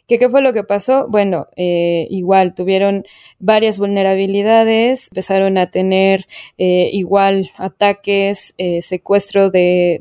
¿Qué, 0.07 0.29
fue 0.29 0.41
lo 0.41 0.53
que 0.53 0.63
pasó? 0.63 1.07
Bueno, 1.09 1.47
eh, 1.57 2.07
igual 2.09 2.55
tuvieron 2.55 3.05
varias 3.39 3.77
vulnerabilidades, 3.77 5.09
empezaron 5.11 5.57
a 5.57 5.69
tener 5.69 6.27
eh, 6.57 6.89
igual 6.93 7.51
ataques, 7.57 8.53
eh, 8.57 8.81
secuestro 8.81 9.49
de, 9.49 9.99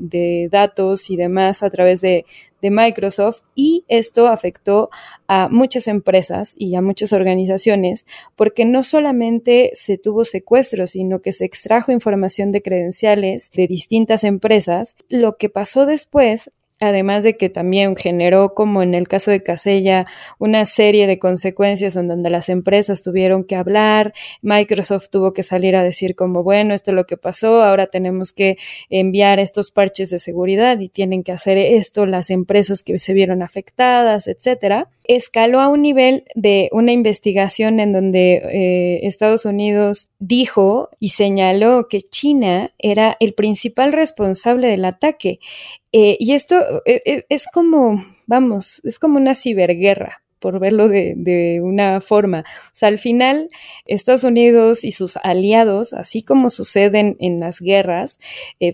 datos 0.50 1.11
y 1.11 1.16
demás 1.16 1.62
a 1.62 1.71
través 1.71 2.00
de, 2.02 2.25
de 2.62 2.71
Microsoft 2.71 3.42
y 3.54 3.85
esto 3.88 4.28
afectó 4.28 4.90
a 5.26 5.49
muchas 5.49 5.88
empresas 5.88 6.54
y 6.56 6.75
a 6.76 6.83
muchas 6.83 7.12
organizaciones 7.12 8.06
porque 8.37 8.64
no 8.64 8.83
solamente 8.83 9.71
se 9.75 9.99
tuvo 9.99 10.25
secuestro, 10.25 10.87
sino 10.87 11.21
que 11.21 11.33
se 11.33 11.45
extrajo 11.45 11.92
información 11.92 12.52
de 12.52 12.62
credenciales 12.62 13.50
de 13.50 13.66
distintas 13.66 14.25
empresas. 14.25 14.97
Lo 15.09 15.37
que 15.37 15.49
pasó 15.49 15.85
después 15.85 16.52
Además 16.78 17.25
de 17.25 17.38
que 17.38 17.49
también 17.49 17.97
generó, 17.97 18.52
como 18.52 18.83
en 18.83 18.95
el 18.95 19.09
caso 19.09 19.30
de 19.30 19.42
Casella, 19.42 20.06
una 20.38 20.66
serie 20.66 21.06
de 21.06 21.18
consecuencias 21.18 21.97
en 21.97 22.06
donde 22.06 22.28
las 22.28 22.50
empresas 22.50 23.02
tuvieron 23.02 23.45
que 23.45 23.56
hablar, 23.56 24.12
Microsoft 24.42 25.09
tuvo 25.09 25.33
que 25.33 25.42
salir 25.42 25.75
a 25.75 25.83
decir 25.83 26.14
como, 26.14 26.42
bueno, 26.42 26.75
esto 26.75 26.90
es 26.90 26.95
lo 26.95 27.06
que 27.06 27.16
pasó, 27.16 27.62
ahora 27.62 27.87
tenemos 27.87 28.33
que 28.33 28.59
enviar 28.90 29.38
estos 29.38 29.71
parches 29.71 30.11
de 30.11 30.18
seguridad 30.18 30.78
y 30.78 30.90
tienen 30.90 31.23
que 31.23 31.33
hacer 31.33 31.56
esto 31.56 32.04
las 32.04 32.28
empresas 32.28 32.83
que 32.83 32.99
se 32.99 33.14
vieron 33.14 33.42
afectadas, 33.42 34.28
etcétera. 34.28 34.90
Escaló 35.09 35.61
a 35.61 35.69
un 35.69 35.83
nivel 35.83 36.25
de 36.35 36.69
una 36.73 36.93
investigación 36.93 37.81
en 37.81 37.93
donde 37.93 38.37
eh, 38.37 39.07
Estados 39.07 39.45
Unidos 39.45 40.11
dijo 40.19 40.91
y 40.99 41.11
señaló 41.11 41.89
que 41.89 42.03
China 42.03 42.73
era 42.79 43.17
el 43.21 43.35
principal 43.35 43.93
responsable 43.93 44.69
del 44.69 44.85
ataque. 44.85 45.39
Eh, 45.93 46.17
y 46.21 46.33
esto 46.33 46.83
eh, 46.85 47.25
es, 47.29 47.47
como, 47.53 48.05
vamos, 48.27 48.83
es 48.85 48.99
como 48.99 49.17
una 49.17 49.35
ciberguerra, 49.35 50.23
por 50.38 50.59
verlo 50.59 50.88
de, 50.88 51.61
una 51.62 52.00
forma. 52.00 52.40
O 52.40 52.71
sea, 52.73 52.88
al 52.88 52.99
final, 52.99 53.49
Estados 53.87 54.25
Unidos 54.25 54.85
y 54.85 54.90
sus 54.90 55.16
aliados, 55.23 55.93
así 55.93 56.23
como 56.23 56.50
suceden 56.50 57.16
en 57.21 57.40
las 57.40 57.61
guerras, 57.61 58.19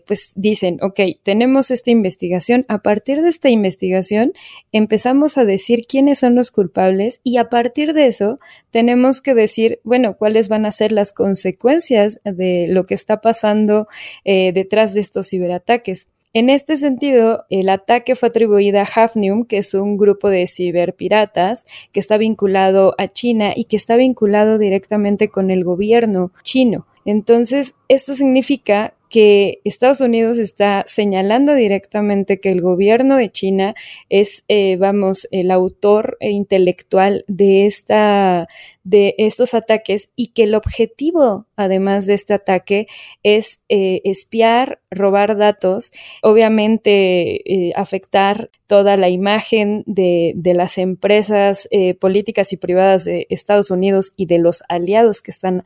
pues 0.07 0.33
dicen, 0.37 0.79
ok, 0.83 1.01
tenemos 1.23 1.71
esta 1.71 1.91
investigación, 1.91 2.65
a 2.69 2.79
partir 2.79 3.23
de 3.23 3.29
esta 3.29 3.49
investigación 3.51 4.33
empezamos 4.73 5.39
a 5.39 5.45
decir 5.45 5.87
quiénes 5.87 6.19
son 6.19 6.35
los 6.35 6.51
culpables 6.51 7.21
y 7.23 7.37
a 7.37 7.49
partir 7.49 7.93
de 7.95 8.07
eso 8.07 8.39
tenemos 8.71 9.21
que 9.21 9.35
decir, 9.35 9.81
bueno, 9.85 10.17
cuáles 10.17 10.49
van 10.49 10.67
a 10.67 10.71
ser 10.71 10.93
las 10.93 11.13
consecuencias 11.13 12.21
de 12.25 12.67
lo 12.69 12.87
que 12.87 12.95
está 12.95 13.21
pasando 13.21 13.87
detrás 14.25 14.95
de 14.95 15.01
estos 15.01 15.29
ciberataques. 15.29 16.09
En 16.35 16.49
este 16.49 16.79
sentido, 16.79 17.45
el 17.51 17.69
ataque 17.69 18.15
fue 18.15 18.31
atribuido 18.31 18.81
a 18.81 18.85
Hafnium, 18.85 19.45
que 19.45 19.59
es 19.59 19.75
un 19.75 19.99
grupo 19.99 20.31
de 20.31 20.47
ciberpiratas 20.47 21.67
que 21.93 22.01
está 22.01 22.17
vinculado 22.17 22.95
a 22.97 23.09
China 23.09 23.53
y 23.55 23.65
que 23.65 23.77
está 23.77 23.97
vinculado 23.97 24.59
directamente 24.59 25.29
con 25.29 25.51
el 25.51 25.63
gobierno 25.63 26.33
chino. 26.43 26.87
Entonces, 27.05 27.75
esto 27.89 28.15
significa 28.15 28.95
que 29.13 29.61
Estados 29.65 30.01
Unidos 30.01 30.39
está 30.39 30.85
señalando 30.87 31.55
directamente 31.55 32.41
que 32.41 32.51
el 32.51 32.63
gobierno 32.63 33.17
de 33.17 33.31
China 33.31 33.75
es, 34.09 34.45
eh, 34.49 34.77
vamos, 34.79 35.29
el 35.33 35.51
autor 35.51 36.17
intelectual 36.21 37.23
de, 37.29 37.67
esta, 37.67 38.49
de 38.85 39.15
estos 39.19 39.53
ataques 39.53 40.09
y 40.17 40.29
que 40.29 40.45
el 40.45 40.55
objetivo, 40.55 41.47
además 41.65 42.07
de 42.07 42.15
este 42.15 42.35
ataque, 42.35 42.87
es 43.23 43.63
eh, 43.69 44.01
espiar, 44.05 44.81
robar 44.91 45.37
datos, 45.37 45.93
obviamente 46.23 47.69
eh, 47.69 47.73
afectar 47.77 48.51
toda 48.67 48.97
la 48.97 49.09
imagen 49.11 49.83
de, 49.87 50.35
las 50.55 50.79
empresas 50.79 51.69
políticas 52.01 52.55
y 52.55 52.57
privadas 52.57 53.05
de 53.05 53.27
Estados 53.29 53.71
Unidos 53.71 54.15
y 54.17 54.25
de 54.25 54.39
los 54.39 54.63
aliados 54.71 55.21
que 55.21 55.31
están 55.31 55.65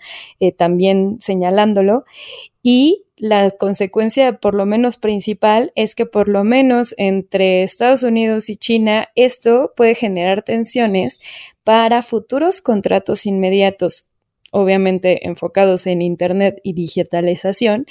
también 0.57 1.17
señalándolo. 1.21 2.05
Y 2.65 3.07
la 3.19 3.51
consecuencia, 3.51 4.39
por 4.39 4.55
lo 4.55 4.67
menos 4.67 4.99
principal, 4.99 5.73
es 5.75 5.95
que 5.95 6.05
por 6.05 6.29
lo 6.29 6.45
menos 6.45 6.95
entre 6.99 7.63
Estados 7.63 8.03
Unidos 8.03 8.51
y 8.51 8.57
China, 8.57 9.09
esto 9.15 9.73
puede 9.75 9.95
generar 9.95 10.43
tensiones 10.43 11.21
para 11.65 12.03
futuros 12.03 12.61
contratos 12.61 13.25
inmediatos 13.25 14.06
obviamente 14.57 15.27
enfocados 15.27 15.87
en 15.87 16.01
Internet 16.01 16.61
y 16.63 16.73
digitalización, 16.73 17.87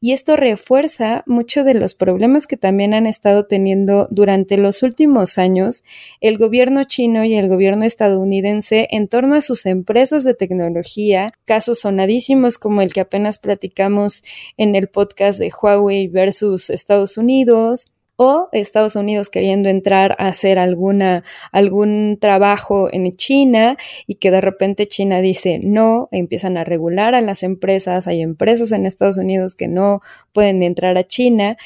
y 0.00 0.12
esto 0.12 0.36
refuerza 0.36 1.22
mucho 1.26 1.64
de 1.64 1.74
los 1.74 1.94
problemas 1.94 2.46
que 2.46 2.56
también 2.56 2.92
han 2.92 3.06
estado 3.06 3.46
teniendo 3.46 4.06
durante 4.10 4.58
los 4.58 4.82
últimos 4.82 5.38
años 5.38 5.82
el 6.20 6.36
gobierno 6.36 6.84
chino 6.84 7.24
y 7.24 7.34
el 7.34 7.48
gobierno 7.48 7.84
estadounidense 7.84 8.86
en 8.90 9.08
torno 9.08 9.34
a 9.34 9.40
sus 9.40 9.64
empresas 9.64 10.22
de 10.24 10.34
tecnología, 10.34 11.32
casos 11.46 11.80
sonadísimos 11.80 12.58
como 12.58 12.82
el 12.82 12.92
que 12.92 13.00
apenas 13.00 13.38
platicamos 13.38 14.22
en 14.58 14.74
el 14.74 14.88
podcast 14.88 15.38
de 15.38 15.50
Huawei 15.50 16.08
versus 16.08 16.68
Estados 16.68 17.16
Unidos, 17.16 17.90
o 18.22 18.50
Estados 18.52 18.96
Unidos 18.96 19.30
queriendo 19.30 19.70
entrar 19.70 20.14
a 20.18 20.26
hacer 20.26 20.58
alguna, 20.58 21.24
algún 21.52 22.18
trabajo 22.20 22.90
en 22.92 23.10
China 23.12 23.78
y 24.06 24.16
que 24.16 24.30
de 24.30 24.42
repente 24.42 24.86
China 24.86 25.22
dice 25.22 25.58
no, 25.62 26.10
empiezan 26.12 26.58
a 26.58 26.64
regular 26.64 27.14
a 27.14 27.22
las 27.22 27.42
empresas, 27.42 28.06
hay 28.06 28.20
empresas 28.20 28.72
en 28.72 28.84
Estados 28.84 29.16
Unidos 29.16 29.54
que 29.54 29.68
no 29.68 30.02
pueden 30.34 30.62
entrar 30.62 30.98
a 30.98 31.06
China 31.06 31.56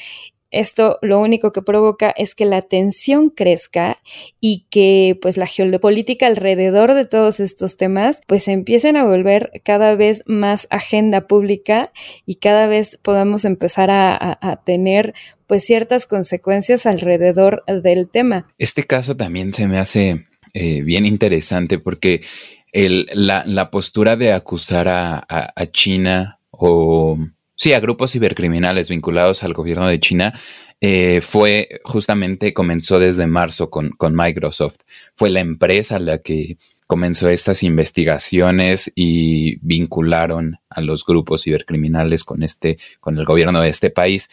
esto 0.55 0.97
lo 1.01 1.19
único 1.19 1.51
que 1.51 1.61
provoca 1.61 2.11
es 2.15 2.33
que 2.33 2.45
la 2.45 2.61
tensión 2.61 3.29
crezca 3.29 3.97
y 4.39 4.65
que 4.69 5.17
pues 5.21 5.37
la 5.37 5.47
geopolítica 5.47 6.27
alrededor 6.27 6.93
de 6.93 7.05
todos 7.05 7.39
estos 7.39 7.77
temas 7.77 8.21
pues 8.27 8.47
empiecen 8.47 8.97
a 8.97 9.03
volver 9.05 9.61
cada 9.63 9.95
vez 9.95 10.23
más 10.25 10.67
agenda 10.69 11.27
pública 11.27 11.91
y 12.25 12.35
cada 12.35 12.67
vez 12.67 12.97
podamos 13.01 13.45
empezar 13.45 13.89
a, 13.91 14.61
tener 14.65 15.13
pues 15.47 15.63
ciertas 15.63 16.07
consecuencias 16.07 16.85
alrededor 16.85 17.63
del 17.67 18.09
tema. 18.09 18.47
Este 18.57 18.83
caso 18.83 19.15
también 19.15 19.53
se 19.53 19.67
me 19.67 19.77
hace 19.77 20.25
eh, 20.53 20.81
bien 20.81 21.05
interesante 21.05 21.77
porque 21.77 22.21
la, 22.73 23.69
postura 23.69 24.15
de 24.15 24.31
acusar 24.33 24.87
a 24.87 25.71
China 25.71 26.39
o 26.57 27.17
Sí, 27.55 27.73
a 27.73 27.79
grupos 27.79 28.11
cibercriminales 28.11 28.89
vinculados 28.89 29.43
al 29.43 29.53
gobierno 29.53 29.87
de 29.87 29.99
China 29.99 30.39
eh, 30.81 31.21
fue 31.21 31.79
justamente, 31.83 32.53
comenzó 32.53 32.99
desde 32.99 33.27
marzo 33.27 33.69
con, 33.69 33.91
con 33.91 34.15
Microsoft. 34.15 34.79
Fue 35.15 35.29
la 35.29 35.39
empresa 35.39 35.99
la 35.99 36.17
que 36.17 36.57
comenzó 36.87 37.29
estas 37.29 37.63
investigaciones 37.63 38.91
y 38.95 39.57
vincularon 39.61 40.57
a 40.69 40.81
los 40.81 41.05
grupos 41.05 41.43
cibercriminales 41.43 42.23
con 42.23 42.43
este, 42.43 42.77
con 42.99 43.17
el 43.17 43.25
gobierno 43.25 43.61
de 43.61 43.69
este 43.69 43.89
país. 43.89 44.29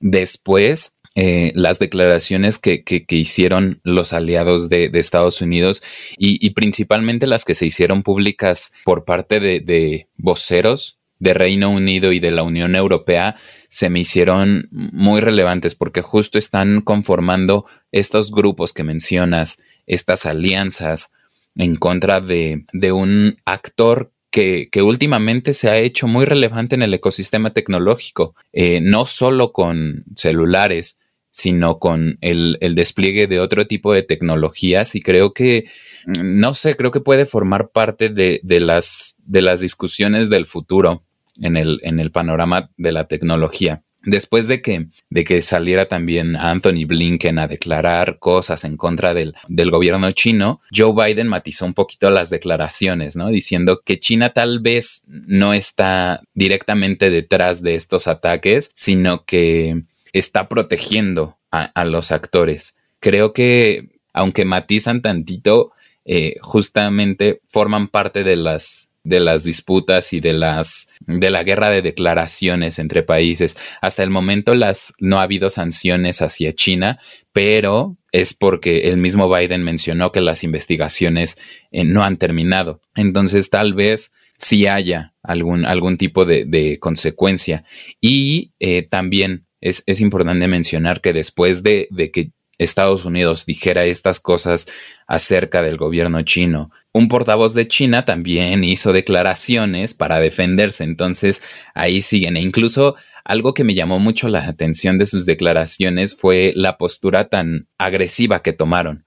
Después, 0.00 0.94
eh, 1.14 1.50
las 1.54 1.78
declaraciones 1.78 2.58
que, 2.58 2.84
que, 2.84 3.04
hicieron 3.16 3.80
los 3.82 4.12
aliados 4.12 4.68
de, 4.68 4.90
Estados 4.94 5.40
Unidos 5.40 5.82
y, 6.16 6.50
principalmente 6.50 7.26
las 7.26 7.44
que 7.44 7.54
se 7.54 7.66
hicieron 7.66 8.04
públicas 8.04 8.72
por 8.84 9.04
parte 9.04 9.40
de, 9.40 9.58
de 9.58 10.06
voceros 10.16 10.97
de 11.18 11.34
Reino 11.34 11.70
Unido 11.70 12.12
y 12.12 12.20
de 12.20 12.30
la 12.30 12.42
Unión 12.42 12.74
Europea 12.74 13.36
se 13.68 13.90
me 13.90 14.00
hicieron 14.00 14.68
muy 14.70 15.20
relevantes 15.20 15.74
porque 15.74 16.00
justo 16.00 16.38
están 16.38 16.80
conformando 16.80 17.66
estos 17.92 18.30
grupos 18.30 18.72
que 18.72 18.84
mencionas 18.84 19.62
estas 19.86 20.26
alianzas 20.26 21.12
en 21.56 21.76
contra 21.76 22.20
de, 22.20 22.64
un 22.92 23.36
actor 23.44 24.12
que, 24.30 24.68
que, 24.70 24.82
últimamente 24.82 25.54
se 25.54 25.68
ha 25.70 25.78
hecho 25.78 26.06
muy 26.06 26.24
relevante 26.24 26.76
en 26.76 26.82
el 26.82 26.94
ecosistema 26.94 27.50
tecnológico, 27.50 28.34
eh, 28.52 28.80
no 28.80 29.04
solo 29.04 29.52
con 29.52 30.04
celulares, 30.16 31.00
sino 31.30 31.78
con 31.78 32.18
el, 32.20 32.58
despliegue 32.74 33.26
de 33.26 33.40
otro 33.40 33.66
tipo 33.66 33.92
de 33.92 34.02
tecnologías. 34.02 34.94
Y 34.94 35.00
creo 35.00 35.32
que, 35.32 35.64
mm, 36.06 36.38
no 36.38 36.54
sé, 36.54 36.76
creo 36.76 36.90
que 36.90 37.00
puede 37.00 37.26
formar 37.26 37.70
parte 37.70 38.08
de, 38.08 38.40
de 38.42 38.60
las 38.60 39.60
discusiones 39.60 40.30
del 40.30 40.46
futuro 40.46 41.07
en 41.40 41.56
el, 41.56 41.80
en 41.82 42.00
el 42.00 42.10
panorama 42.10 42.70
de 42.76 42.92
la 42.92 43.04
tecnología. 43.04 43.82
Después 44.04 44.46
de 44.46 44.62
que, 44.62 44.86
de 45.10 45.24
que 45.24 45.42
saliera 45.42 45.86
también 45.86 46.36
Anthony 46.36 46.86
Blinken 46.86 47.38
a 47.38 47.48
declarar 47.48 48.18
cosas 48.18 48.64
en 48.64 48.76
contra 48.76 49.12
del, 49.12 49.34
del, 49.48 49.70
gobierno 49.70 50.12
chino, 50.12 50.60
Joe 50.74 50.94
Biden 50.94 51.26
matizó 51.26 51.66
un 51.66 51.74
poquito 51.74 52.08
las 52.08 52.30
declaraciones, 52.30 53.16
¿no? 53.16 53.28
Diciendo 53.28 53.82
que 53.84 53.98
China 53.98 54.32
tal 54.32 54.60
vez 54.60 55.02
no 55.08 55.52
está 55.52 56.22
directamente 56.32 57.10
detrás 57.10 57.60
de 57.60 57.74
estos 57.74 58.06
ataques, 58.06 58.70
sino 58.72 59.24
que 59.24 59.82
está 60.12 60.48
protegiendo 60.48 61.36
a, 61.50 61.84
los 61.84 62.12
actores. 62.12 62.76
Creo 63.00 63.32
que, 63.32 63.88
aunque 64.12 64.44
matizan 64.44 65.02
tantito, 65.02 65.72
eh, 66.04 66.36
justamente 66.40 67.40
forman 67.46 67.88
parte 67.88 68.24
de 68.24 68.36
las 68.36 68.87
de 69.04 69.20
las 69.20 69.44
disputas 69.44 70.12
y 70.12 70.20
de 70.20 70.32
las 70.32 70.88
de 71.06 71.30
la 71.30 71.42
guerra 71.42 71.70
de 71.70 71.82
declaraciones 71.82 72.78
entre 72.78 73.02
países. 73.02 73.56
Hasta 73.80 74.02
el 74.02 74.10
momento 74.10 74.54
las 74.54 74.92
no 75.00 75.18
ha 75.18 75.22
habido 75.22 75.50
sanciones 75.50 76.20
hacia 76.22 76.52
China, 76.52 76.98
pero 77.32 77.96
es 78.12 78.34
porque 78.34 78.88
el 78.88 78.98
mismo 78.98 79.34
Biden 79.34 79.62
mencionó 79.62 80.12
que 80.12 80.20
las 80.20 80.44
investigaciones 80.44 81.38
eh, 81.70 81.84
no 81.84 82.02
han 82.02 82.16
terminado. 82.16 82.80
Entonces 82.94 83.50
tal 83.50 83.74
vez 83.74 84.12
sí 84.38 84.66
haya 84.66 85.14
algún, 85.22 85.66
algún 85.66 85.98
tipo 85.98 86.24
de, 86.24 86.78
consecuencia. 86.80 87.64
Y 88.00 88.52
eh, 88.60 88.82
también 88.82 89.46
es, 89.60 89.82
es, 89.86 90.00
importante 90.00 90.46
mencionar 90.48 91.00
que 91.00 91.12
después 91.12 91.62
de, 91.62 91.88
de 91.90 92.10
que 92.10 92.30
Estados 92.58 93.04
Unidos 93.04 93.46
dijera 93.46 93.84
estas 93.84 94.20
cosas 94.20 94.66
acerca 95.06 95.62
del 95.62 95.76
gobierno 95.76 96.22
chino. 96.22 96.70
Un 96.92 97.08
portavoz 97.08 97.54
de 97.54 97.68
China 97.68 98.04
también 98.04 98.64
hizo 98.64 98.92
declaraciones 98.92 99.94
para 99.94 100.18
defenderse, 100.18 100.84
entonces 100.84 101.42
ahí 101.74 102.02
siguen. 102.02 102.36
E 102.36 102.40
incluso 102.40 102.96
algo 103.24 103.54
que 103.54 103.64
me 103.64 103.74
llamó 103.74 104.00
mucho 104.00 104.28
la 104.28 104.46
atención 104.46 104.98
de 104.98 105.06
sus 105.06 105.24
declaraciones 105.24 106.16
fue 106.16 106.52
la 106.56 106.76
postura 106.76 107.28
tan 107.28 107.68
agresiva 107.78 108.42
que 108.42 108.52
tomaron. 108.52 109.04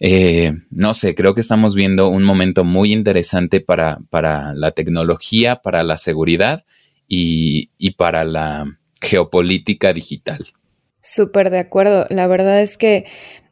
Eh, 0.00 0.52
no 0.70 0.94
sé, 0.94 1.14
creo 1.14 1.34
que 1.34 1.40
estamos 1.40 1.74
viendo 1.74 2.08
un 2.08 2.24
momento 2.24 2.64
muy 2.64 2.92
interesante 2.92 3.60
para, 3.60 3.98
para 4.10 4.54
la 4.54 4.70
tecnología, 4.72 5.56
para 5.56 5.82
la 5.82 5.96
seguridad 5.96 6.64
y, 7.06 7.70
y 7.78 7.92
para 7.92 8.24
la 8.24 8.78
geopolítica 9.00 9.92
digital. 9.92 10.44
Súper 11.04 11.50
de 11.50 11.58
acuerdo. 11.58 12.06
La 12.08 12.26
verdad 12.26 12.62
es 12.62 12.78
que 12.78 13.04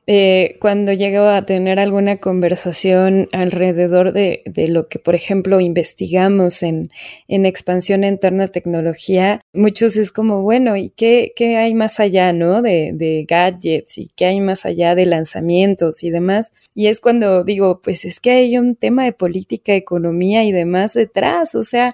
eh, 0.06 0.56
cuando 0.58 0.94
llego 0.94 1.24
a 1.24 1.44
tener 1.44 1.78
alguna 1.78 2.16
conversación 2.16 3.28
alrededor 3.30 4.14
de, 4.14 4.42
de 4.46 4.68
lo 4.68 4.88
que, 4.88 4.98
por 4.98 5.14
ejemplo, 5.14 5.60
investigamos 5.60 6.62
en, 6.62 6.90
en, 7.28 7.44
expansión 7.44 8.04
interna 8.04 8.48
tecnología, 8.48 9.42
muchos 9.52 9.96
es 9.96 10.10
como, 10.10 10.40
bueno, 10.42 10.76
¿y 10.76 10.88
qué, 10.90 11.32
qué 11.36 11.58
hay 11.58 11.74
más 11.74 12.00
allá, 12.00 12.32
no? 12.32 12.62
De, 12.62 12.92
de, 12.94 13.26
gadgets 13.28 13.98
y 13.98 14.08
qué 14.16 14.24
hay 14.26 14.40
más 14.40 14.64
allá 14.64 14.94
de 14.94 15.04
lanzamientos 15.04 16.02
y 16.02 16.10
demás. 16.10 16.52
Y 16.74 16.86
es 16.86 17.00
cuando 17.00 17.44
digo, 17.44 17.80
pues 17.82 18.06
es 18.06 18.18
que 18.18 18.30
hay 18.30 18.56
un 18.56 18.76
tema 18.76 19.04
de 19.04 19.12
política, 19.12 19.74
economía 19.74 20.42
y 20.44 20.52
demás 20.52 20.94
detrás. 20.94 21.54
O 21.54 21.62
sea, 21.62 21.92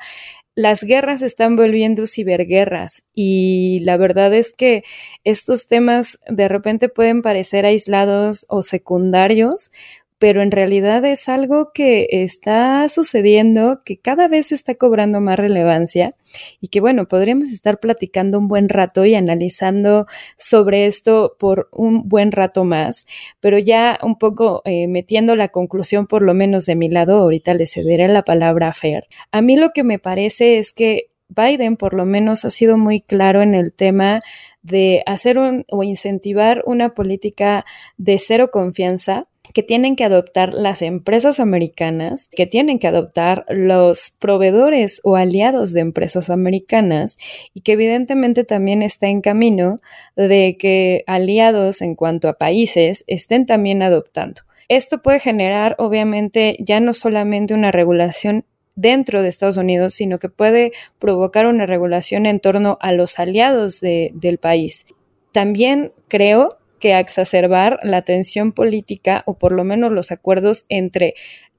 las 0.59 0.83
guerras 0.83 1.23
están 1.23 1.55
volviendo 1.55 2.05
ciberguerras 2.05 3.05
y 3.15 3.79
la 3.85 3.97
verdad 3.97 4.35
es 4.35 4.53
que 4.53 4.83
estos 5.23 5.69
temas 5.69 6.19
de 6.29 6.49
repente 6.49 6.89
pueden 6.89 7.23
parecer 7.23 7.65
aislados 7.65 8.45
o 8.49 8.65
secundarios, 8.65 9.71
pero 10.19 10.43
en 10.43 10.51
realidad 10.51 11.05
es 11.05 11.29
algo 11.29 11.71
que 11.73 12.09
está 12.11 12.89
sucediendo, 12.89 13.83
que 13.85 13.99
cada 13.99 14.29
vez 14.29 14.53
está 14.53 14.75
cobrando 14.75 15.21
más 15.21 15.39
relevancia 15.39 16.15
y 16.61 16.69
que 16.69 16.81
bueno, 16.81 17.07
podríamos 17.07 17.53
estar 17.53 17.79
platicando 17.79 18.39
un 18.39 18.49
buen 18.49 18.69
rato 18.69 19.05
y 19.05 19.15
analizando 19.15 20.07
sobre 20.37 20.87
esto 20.87 21.37
por 21.39 21.69
un 21.73 22.09
buen 22.09 22.33
rato 22.33 22.65
más, 22.65 23.07
pero 23.41 23.59
ya 23.59 23.99
un 24.03 24.19
poco 24.19 24.63
eh, 24.65 24.89
metiendo 24.89 25.37
la 25.37 25.49
conclusión 25.49 26.07
por 26.07 26.23
lo 26.23 26.35
menos 26.35 26.67
de 26.67 26.75
mi 26.75 26.89
lado, 26.89 27.19
ahorita 27.19 27.55
le 27.55 27.67
cederé 27.67 28.09
la 28.09 28.23
palabra 28.23 28.69
a 28.69 28.73
Fer. 28.73 29.07
A 29.31 29.41
mí 29.41 29.57
lo 29.57 29.71
que 29.71 29.85
me 29.85 29.99
parece 29.99 30.59
es 30.59 30.73
que 30.73 31.11
Biden 31.29 31.77
por 31.77 31.95
lo 31.95 32.07
menos 32.07 32.45
ha 32.45 32.51
sido 32.51 32.79
muy 32.79 33.01
claro 33.01 33.43
en 33.43 33.55
el 33.55 33.73
tema 33.73 34.21
de 34.63 35.03
hacer 35.07 35.39
un, 35.39 35.65
o 35.69 35.83
incentivar 35.83 36.63
una 36.67 36.95
política 36.95 37.65
de 37.97 38.19
cero 38.19 38.51
confianza 38.51 39.25
que 39.55 39.63
tienen 39.63 39.97
que 39.97 40.05
adoptar 40.05 40.55
las 40.55 40.83
empresas 40.83 41.41
americanas, 41.41 42.29
que 42.29 42.47
tienen 42.47 42.79
que 42.79 42.89
adoptar 42.89 43.45
los 43.49 44.11
proveedores 44.19 45.01
o 45.05 45.17
aliados 45.17 45.73
de 45.73 45.81
empresas 45.81 46.31
americanas 46.31 47.19
y 47.55 47.63
que 47.63 47.73
evidentemente 47.73 48.45
también 48.45 48.83
está 48.83 49.09
en 49.09 49.21
camino 49.21 49.77
de 50.17 50.57
que 50.59 51.05
aliados 51.07 51.83
en 51.83 51.95
cuanto 51.95 52.29
a 52.29 52.35
países 52.35 53.05
estén 53.07 53.47
también 53.47 53.83
adoptando. 53.83 54.43
Esto 54.69 55.01
puede 55.01 55.19
generar, 55.19 55.75
obviamente, 55.79 56.57
ya 56.61 56.79
no 56.81 56.93
solamente 56.93 57.55
una 57.55 57.73
regulación 57.73 58.45
dentro 58.75 59.23
de 59.23 59.29
Estados 59.29 59.57
Unidos, 59.57 59.95
sino 59.95 60.19
que 60.19 60.29
puede 60.29 60.73
provocar 60.99 61.47
una 61.47 61.67
regulación 61.67 62.27
en 62.27 62.39
torno 62.39 62.79
a 62.81 62.93
los 62.93 63.19
aliados 63.19 63.81
de, 63.81 64.13
del 64.15 64.39
país. 64.39 64.87
También 65.33 65.93
creo 66.07 66.59
que 66.79 66.99
exacerbar 66.99 67.79
la 67.83 68.03
tensión 68.03 68.53
política 68.53 69.23
o 69.27 69.39
por 69.39 69.53
lo 69.53 69.65
menos 69.65 69.93
los 69.93 70.11
acuerdos 70.11 70.65
entre 70.69 71.15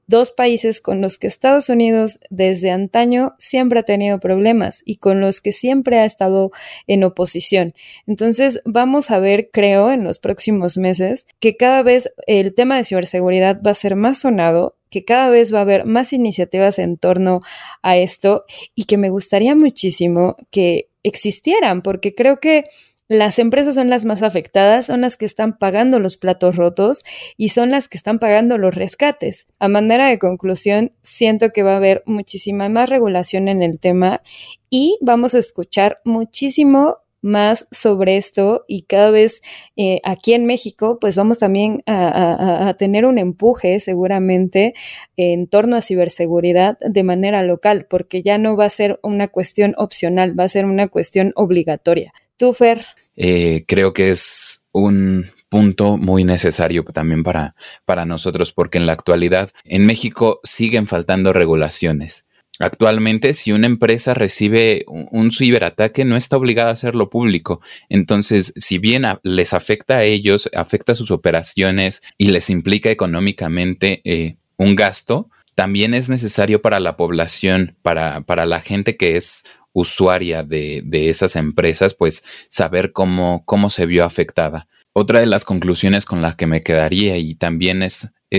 dos 0.09 0.31
países 0.31 0.81
con 0.81 1.01
los 1.01 1.19
que 1.19 1.27
Estados 1.27 1.69
Unidos 1.69 2.19
desde 2.31 2.71
antaño 2.71 3.35
siempre 3.37 3.79
ha 3.79 3.83
tenido 3.83 4.19
problemas 4.19 4.81
y 4.83 4.95
con 4.95 5.21
los 5.21 5.39
que 5.39 5.51
siempre 5.51 5.99
ha 5.99 6.05
estado 6.05 6.49
en 6.87 7.03
oposición. 7.03 7.75
Entonces 8.07 8.59
vamos 8.65 9.11
a 9.11 9.19
ver, 9.19 9.51
creo, 9.53 9.91
en 9.91 10.03
los 10.03 10.17
próximos 10.17 10.77
meses 10.77 11.27
que 11.39 11.55
cada 11.55 11.83
vez 11.83 12.11
el 12.25 12.55
tema 12.55 12.77
de 12.77 12.85
ciberseguridad 12.85 13.61
va 13.61 13.71
a 13.71 13.75
ser 13.75 13.95
más 13.95 14.17
sonado 14.17 14.75
que 14.89 15.05
cada 15.05 15.29
vez 15.29 15.53
va 15.53 15.59
a 15.59 15.61
haber 15.61 15.85
más 15.85 16.11
iniciativas 16.13 16.79
en 16.79 16.97
torno 16.97 17.41
a 17.83 17.95
esto 17.95 18.45
y 18.73 18.85
que 18.85 18.97
me 18.97 19.11
gustaría 19.11 19.53
muchísimo 19.53 20.35
que 20.49 20.89
existieran, 21.03 21.83
porque 21.83 22.15
creo 22.15 22.39
que 22.39 22.63
las 23.09 23.39
empresas 23.39 23.73
son 23.73 23.89
las 23.89 24.05
más 24.05 24.21
afectadas, 24.21 24.85
son 24.85 25.01
las 25.01 25.17
que 25.17 25.25
están 25.25 25.57
pagando 25.57 25.99
los 25.99 26.15
platos 26.15 26.55
rotos 26.55 27.03
y 27.37 27.49
son 27.49 27.71
las 27.71 27.87
que 27.87 27.97
están 27.97 28.19
pagando 28.19 28.59
los 28.59 28.75
rescates. 28.75 29.47
A 29.57 29.67
manera 29.67 30.07
de 30.07 30.19
conclusión, 30.19 30.93
siento 31.01 31.49
que 31.49 31.63
va 31.63 31.73
a 31.73 31.77
haber 31.77 32.03
muchísima 32.05 32.69
más 32.69 32.87
regulación 32.87 33.47
en 33.47 33.63
el 33.63 33.79
tema 33.79 34.21
y 34.69 34.99
vamos 35.01 35.33
a 35.33 35.39
escuchar 35.39 35.97
muchísimo 36.05 36.97
más 37.21 37.67
sobre 37.71 38.15
esto 38.15 38.63
y 38.67 38.83
cada 38.83 39.09
vez 39.09 39.41
eh, 39.75 39.99
aquí 40.03 40.33
en 40.33 40.45
México 40.45 40.99
pues 41.01 41.17
vamos 41.17 41.39
también 41.39 41.83
a, 41.85 42.69
a, 42.69 42.73
tener 42.75 43.05
un 43.05 43.17
empuje 43.17 43.79
seguramente 43.81 44.73
en 45.17 45.47
torno 45.47 45.75
a 45.75 45.81
ciberseguridad 45.81 46.77
de 46.79 47.03
manera 47.03 47.43
local 47.43 47.87
porque 47.89 48.21
ya 48.21 48.37
no 48.37 48.55
va 48.55 48.65
a 48.65 48.69
ser 48.69 48.99
una 49.03 49.27
cuestión 49.27 49.73
opcional, 49.77 50.39
va 50.39 50.45
a 50.45 50.47
ser 50.47 50.65
una 50.65 50.87
cuestión 50.87 51.33
obligatoria. 51.35 52.13
Tú, 52.37 52.53
Fer. 52.53 52.85
Eh, 53.19 53.65
creo 53.67 53.91
que 53.93 54.09
es 54.09 54.65
un 54.71 55.27
punto 55.49 55.97
muy 55.97 56.23
necesario 56.23 56.85
también 56.85 57.21
para, 57.21 57.53
para 57.83 58.05
nosotros, 58.05 58.53
porque 58.53 58.77
en 58.77 58.85
la 58.85 58.93
actualidad 58.93 59.51
en 59.65 59.85
México 59.85 60.39
siguen 60.43 60.87
faltando 60.87 61.33
regulaciones. 61.33 62.27
Actualmente, 62.59 63.33
si 63.33 63.51
una 63.51 63.67
empresa 63.67 64.13
recibe 64.13 64.83
un 64.87 65.31
ciberataque, 65.31 66.03
no 66.03 66.17
está 66.17 66.35
obligada 66.35 66.69
a 66.69 66.73
hacerlo 66.73 67.09
público. 67.09 67.61
Entonces, 67.87 68.53
si 68.57 68.79
bien 68.79 69.05
les 69.23 69.53
afecta 69.53 69.97
a 69.97 70.03
ellos, 70.03 70.49
afecta 70.53 70.91
a 70.91 70.95
sus 70.95 71.11
operaciones 71.11 72.01
y 72.17 72.27
les 72.27 72.49
implica 72.49 72.89
económicamente 72.89 74.01
eh, 74.03 74.35
un 74.57 74.75
gasto, 74.75 75.29
también 75.55 75.93
es 75.93 76.09
necesario 76.09 76.61
para 76.61 76.79
la 76.79 76.95
población, 76.95 77.75
para, 77.81 78.21
para 78.21 78.45
la 78.45 78.61
gente 78.61 78.97
que 78.97 79.15
es 79.15 79.45
usuaria 79.73 80.43
de, 80.43 80.83
esas 80.91 81.35
empresas, 81.35 81.93
pues 81.93 82.23
saber 82.49 82.91
cómo, 82.91 83.43
se 83.69 83.85
vio 83.85 84.03
afectada. 84.05 84.67
Otra 84.93 85.19
de 85.19 85.27
las 85.27 85.45
conclusiones 85.45 86.05
con 86.05 86.21
las 86.21 86.35
que 86.35 86.47
me 86.47 86.61
quedaría 86.61 87.17
y 87.17 87.35
también 87.35 87.85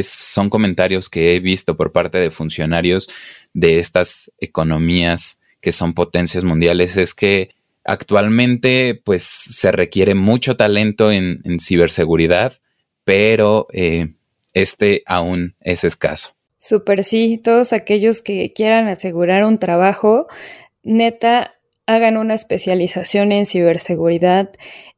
son 0.02 0.50
comentarios 0.50 1.08
que 1.08 1.34
he 1.34 1.40
visto 1.40 1.76
por 1.76 1.92
parte 1.92 2.18
de 2.18 2.30
funcionarios 2.30 3.08
de 3.54 3.78
estas 3.78 4.30
economías 4.38 5.40
que 5.60 5.72
son 5.72 5.94
potencias 5.94 6.44
mundiales 6.44 6.96
es 6.96 7.14
que 7.14 7.50
actualmente 7.84 9.00
pues 9.04 9.22
se 9.22 9.72
requiere 9.72 10.14
mucho 10.14 10.56
talento 10.56 11.12
en, 11.12 11.40
en 11.44 11.60
ciberseguridad, 11.60 12.54
pero 13.04 13.66
eh, 13.72 14.14
este 14.54 15.02
aún 15.06 15.54
es 15.60 15.84
escaso. 15.84 16.34
Super 16.62 17.04
sí, 17.04 17.40
todos 17.42 17.72
aquellos 17.72 18.20
que 18.20 18.52
quieran 18.52 18.86
asegurar 18.88 19.44
un 19.44 19.58
trabajo, 19.58 20.26
neta, 20.82 21.54
hagan 21.90 22.16
una 22.16 22.34
especialización 22.34 23.32
en 23.32 23.46
ciberseguridad. 23.46 24.50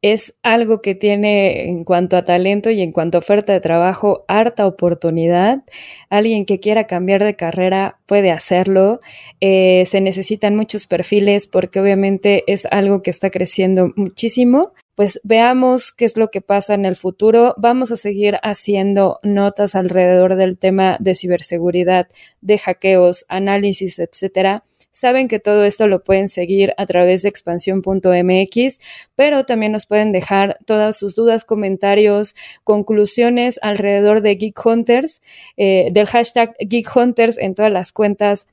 Es 0.03 0.35
algo 0.43 0.81
que 0.81 0.93
tiene 0.93 1.69
en 1.69 1.83
cuanto 1.83 2.17
a 2.17 2.23
talento 2.23 2.69
y 2.69 2.81
en 2.81 2.91
cuanto 2.91 3.17
a 3.17 3.19
oferta 3.19 3.51
de 3.51 3.61
trabajo 3.61 4.25
harta 4.27 4.67
oportunidad. 4.67 5.63
Alguien 6.09 6.45
que 6.45 6.59
quiera 6.59 6.85
cambiar 6.85 7.23
de 7.23 7.35
carrera 7.35 7.99
puede 8.05 8.31
hacerlo. 8.31 8.99
Eh, 9.41 9.85
se 9.87 10.01
necesitan 10.01 10.55
muchos 10.55 10.85
perfiles 10.85 11.47
porque 11.47 11.79
obviamente 11.79 12.43
es 12.45 12.67
algo 12.69 13.01
que 13.01 13.09
está 13.09 13.31
creciendo 13.31 13.91
muchísimo. 13.95 14.73
Pues 14.93 15.19
veamos 15.23 15.91
qué 15.91 16.05
es 16.05 16.15
lo 16.15 16.29
que 16.29 16.41
pasa 16.41 16.75
en 16.75 16.85
el 16.85 16.95
futuro. 16.95 17.55
Vamos 17.57 17.91
a 17.91 17.95
seguir 17.95 18.37
haciendo 18.43 19.19
notas 19.23 19.73
alrededor 19.73 20.35
del 20.35 20.59
tema 20.59 20.97
de 20.99 21.15
ciberseguridad, 21.15 22.07
de 22.41 22.59
hackeos, 22.59 23.25
análisis, 23.29 23.97
etcétera 23.97 24.63
Saben 24.93 25.27
que 25.27 25.39
todo 25.39 25.65
esto 25.65 25.87
lo 25.87 26.03
pueden 26.03 26.27
seguir 26.27 26.75
a 26.77 26.85
través 26.85 27.23
de 27.23 27.29
expansión.mx, 27.29 28.79
pero 29.15 29.43
también 29.43 29.71
nos 29.71 29.87
pueden 29.87 30.11
dejar 30.11 30.59
todas 30.65 30.97
sus 30.99 31.15
dudas, 31.15 31.45
comentarios, 31.45 32.35
conclusiones 32.63 33.59
alrededor 33.63 34.21
de 34.21 34.35
Geek 34.35 34.63
Hunters, 34.63 35.23
eh, 35.57 35.89
del 35.91 36.05
hashtag 36.05 36.55
Geek 36.59 36.95
Hunters 36.95 37.39
en 37.39 37.55
todas 37.55 37.71
las 37.71 37.91
cuentas 37.91 38.45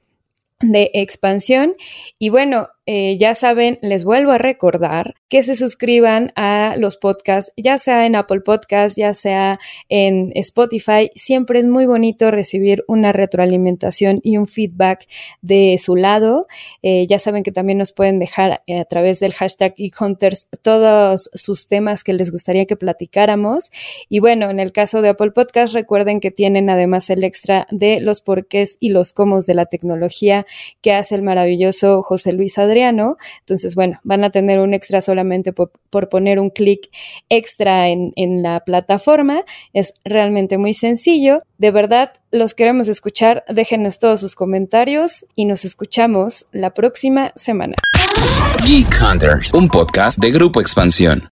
de 0.61 0.90
expansión. 0.94 1.74
Y 2.18 2.31
bueno, 2.31 2.68
eh, 2.87 3.16
ya 3.19 3.35
saben, 3.35 3.79
les 3.83 4.05
vuelvo 4.05 4.33
a 4.33 4.38
recordar 4.38 5.14
que 5.29 5.43
se 5.43 5.55
suscriban 5.55 6.33
a 6.37 6.75
los 6.77 6.97
podcasts, 6.97 7.53
ya 7.57 7.79
sea 7.79 8.07
en 8.07 8.16
Apple 8.16 8.40
Podcasts, 8.40 8.97
ya 8.97 9.14
sea 9.14 9.59
en 9.88 10.33
Spotify. 10.35 11.11
Siempre 11.14 11.61
es 11.61 11.66
muy 11.66 11.87
bonito 11.87 12.31
recibir 12.31 12.85
una 12.88 13.12
retroalimentación 13.12 14.21
y 14.23 14.37
un 14.37 14.47
feedback 14.47 15.07
de 15.40 15.79
su 15.79 15.97
lado. 15.97 16.47
Eh, 16.83 17.07
ya 17.09 17.19
saben 17.19 17.43
que 17.43 17.53
también 17.53 17.79
nos 17.79 17.93
pueden 17.93 18.19
dejar 18.19 18.62
eh, 18.66 18.81
a 18.81 18.85
través 18.85 19.21
del 19.21 19.33
hashtag 19.33 19.75
eHunters 19.77 20.49
todos 20.62 21.31
sus 21.35 21.69
temas 21.69 22.03
que 22.03 22.12
les 22.12 22.31
gustaría 22.31 22.66
que 22.66 22.77
platicáramos. 22.77 23.71
Y 24.09 24.19
bueno, 24.19 24.51
en 24.51 24.59
el 24.59 24.73
caso 24.73 25.01
de 25.03 25.11
Apple 25.11 25.31
Podcasts, 25.31 25.75
recuerden 25.75 26.21
que 26.21 26.31
tienen 26.31 26.71
además 26.71 27.09
el 27.11 27.25
extra 27.25 27.66
de 27.71 28.01
los 28.01 28.21
porqués 28.21 28.77
y 28.81 28.88
los 28.88 29.12
cómo 29.12 29.31
de 29.47 29.55
la 29.55 29.66
tecnología 29.66 30.47
que 30.81 30.93
hace 30.93 31.14
el 31.14 31.23
maravilloso 31.23 32.03
José 32.03 32.33
Luis 32.33 32.59
Adrián 32.70 33.00
entonces, 33.40 33.74
bueno, 33.74 33.98
van 34.02 34.24
a 34.24 34.30
tener 34.30 34.61
un 34.61 34.74
extra 34.74 35.00
solamente 35.00 35.52
por, 35.52 35.70
poner 36.09 36.38
un 36.38 36.50
clic 36.50 36.90
extra 37.28 37.88
en, 37.88 38.12
en 38.16 38.42
la 38.42 38.61
plataforma. 38.61 39.44
Es 39.72 39.94
realmente 40.04 40.59
muy 40.59 40.74
sencillo. 40.74 41.40
De 41.59 41.70
verdad, 41.70 42.12
los 42.30 42.54
queremos 42.54 42.88
escuchar. 42.88 43.44
Déjenos 43.48 43.98
todos 43.98 44.20
sus 44.20 44.35
comentarios 44.35 45.24
y 45.35 45.44
nos 45.44 45.64
escuchamos 45.64 46.46
la 46.52 46.74
próxima 46.74 47.33
semana. 47.37 47.74
Geek 48.64 49.00
Hunters, 49.00 49.52
un 49.52 49.68
podcast 49.68 50.18
de 50.18 50.30
Grupo 50.30 50.61
Expansión. 50.61 51.28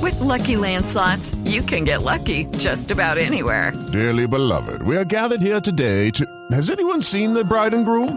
With 0.00 0.18
lucky 0.20 0.54
landslots, 0.54 1.36
you 1.44 1.62
can 1.62 1.84
get 1.84 2.02
lucky 2.02 2.46
just 2.58 2.90
about 2.90 3.18
anywhere. 3.18 3.72
Dearly 3.92 4.26
beloved, 4.26 4.82
we 4.82 4.96
are 4.96 5.04
gathered 5.04 5.40
here 5.40 5.60
today 5.60 6.10
to. 6.10 6.24
Has 6.52 6.70
anyone 6.70 7.02
seen 7.02 7.34
the 7.34 7.44
bride 7.44 7.74
and 7.74 7.84
groom? 7.84 8.16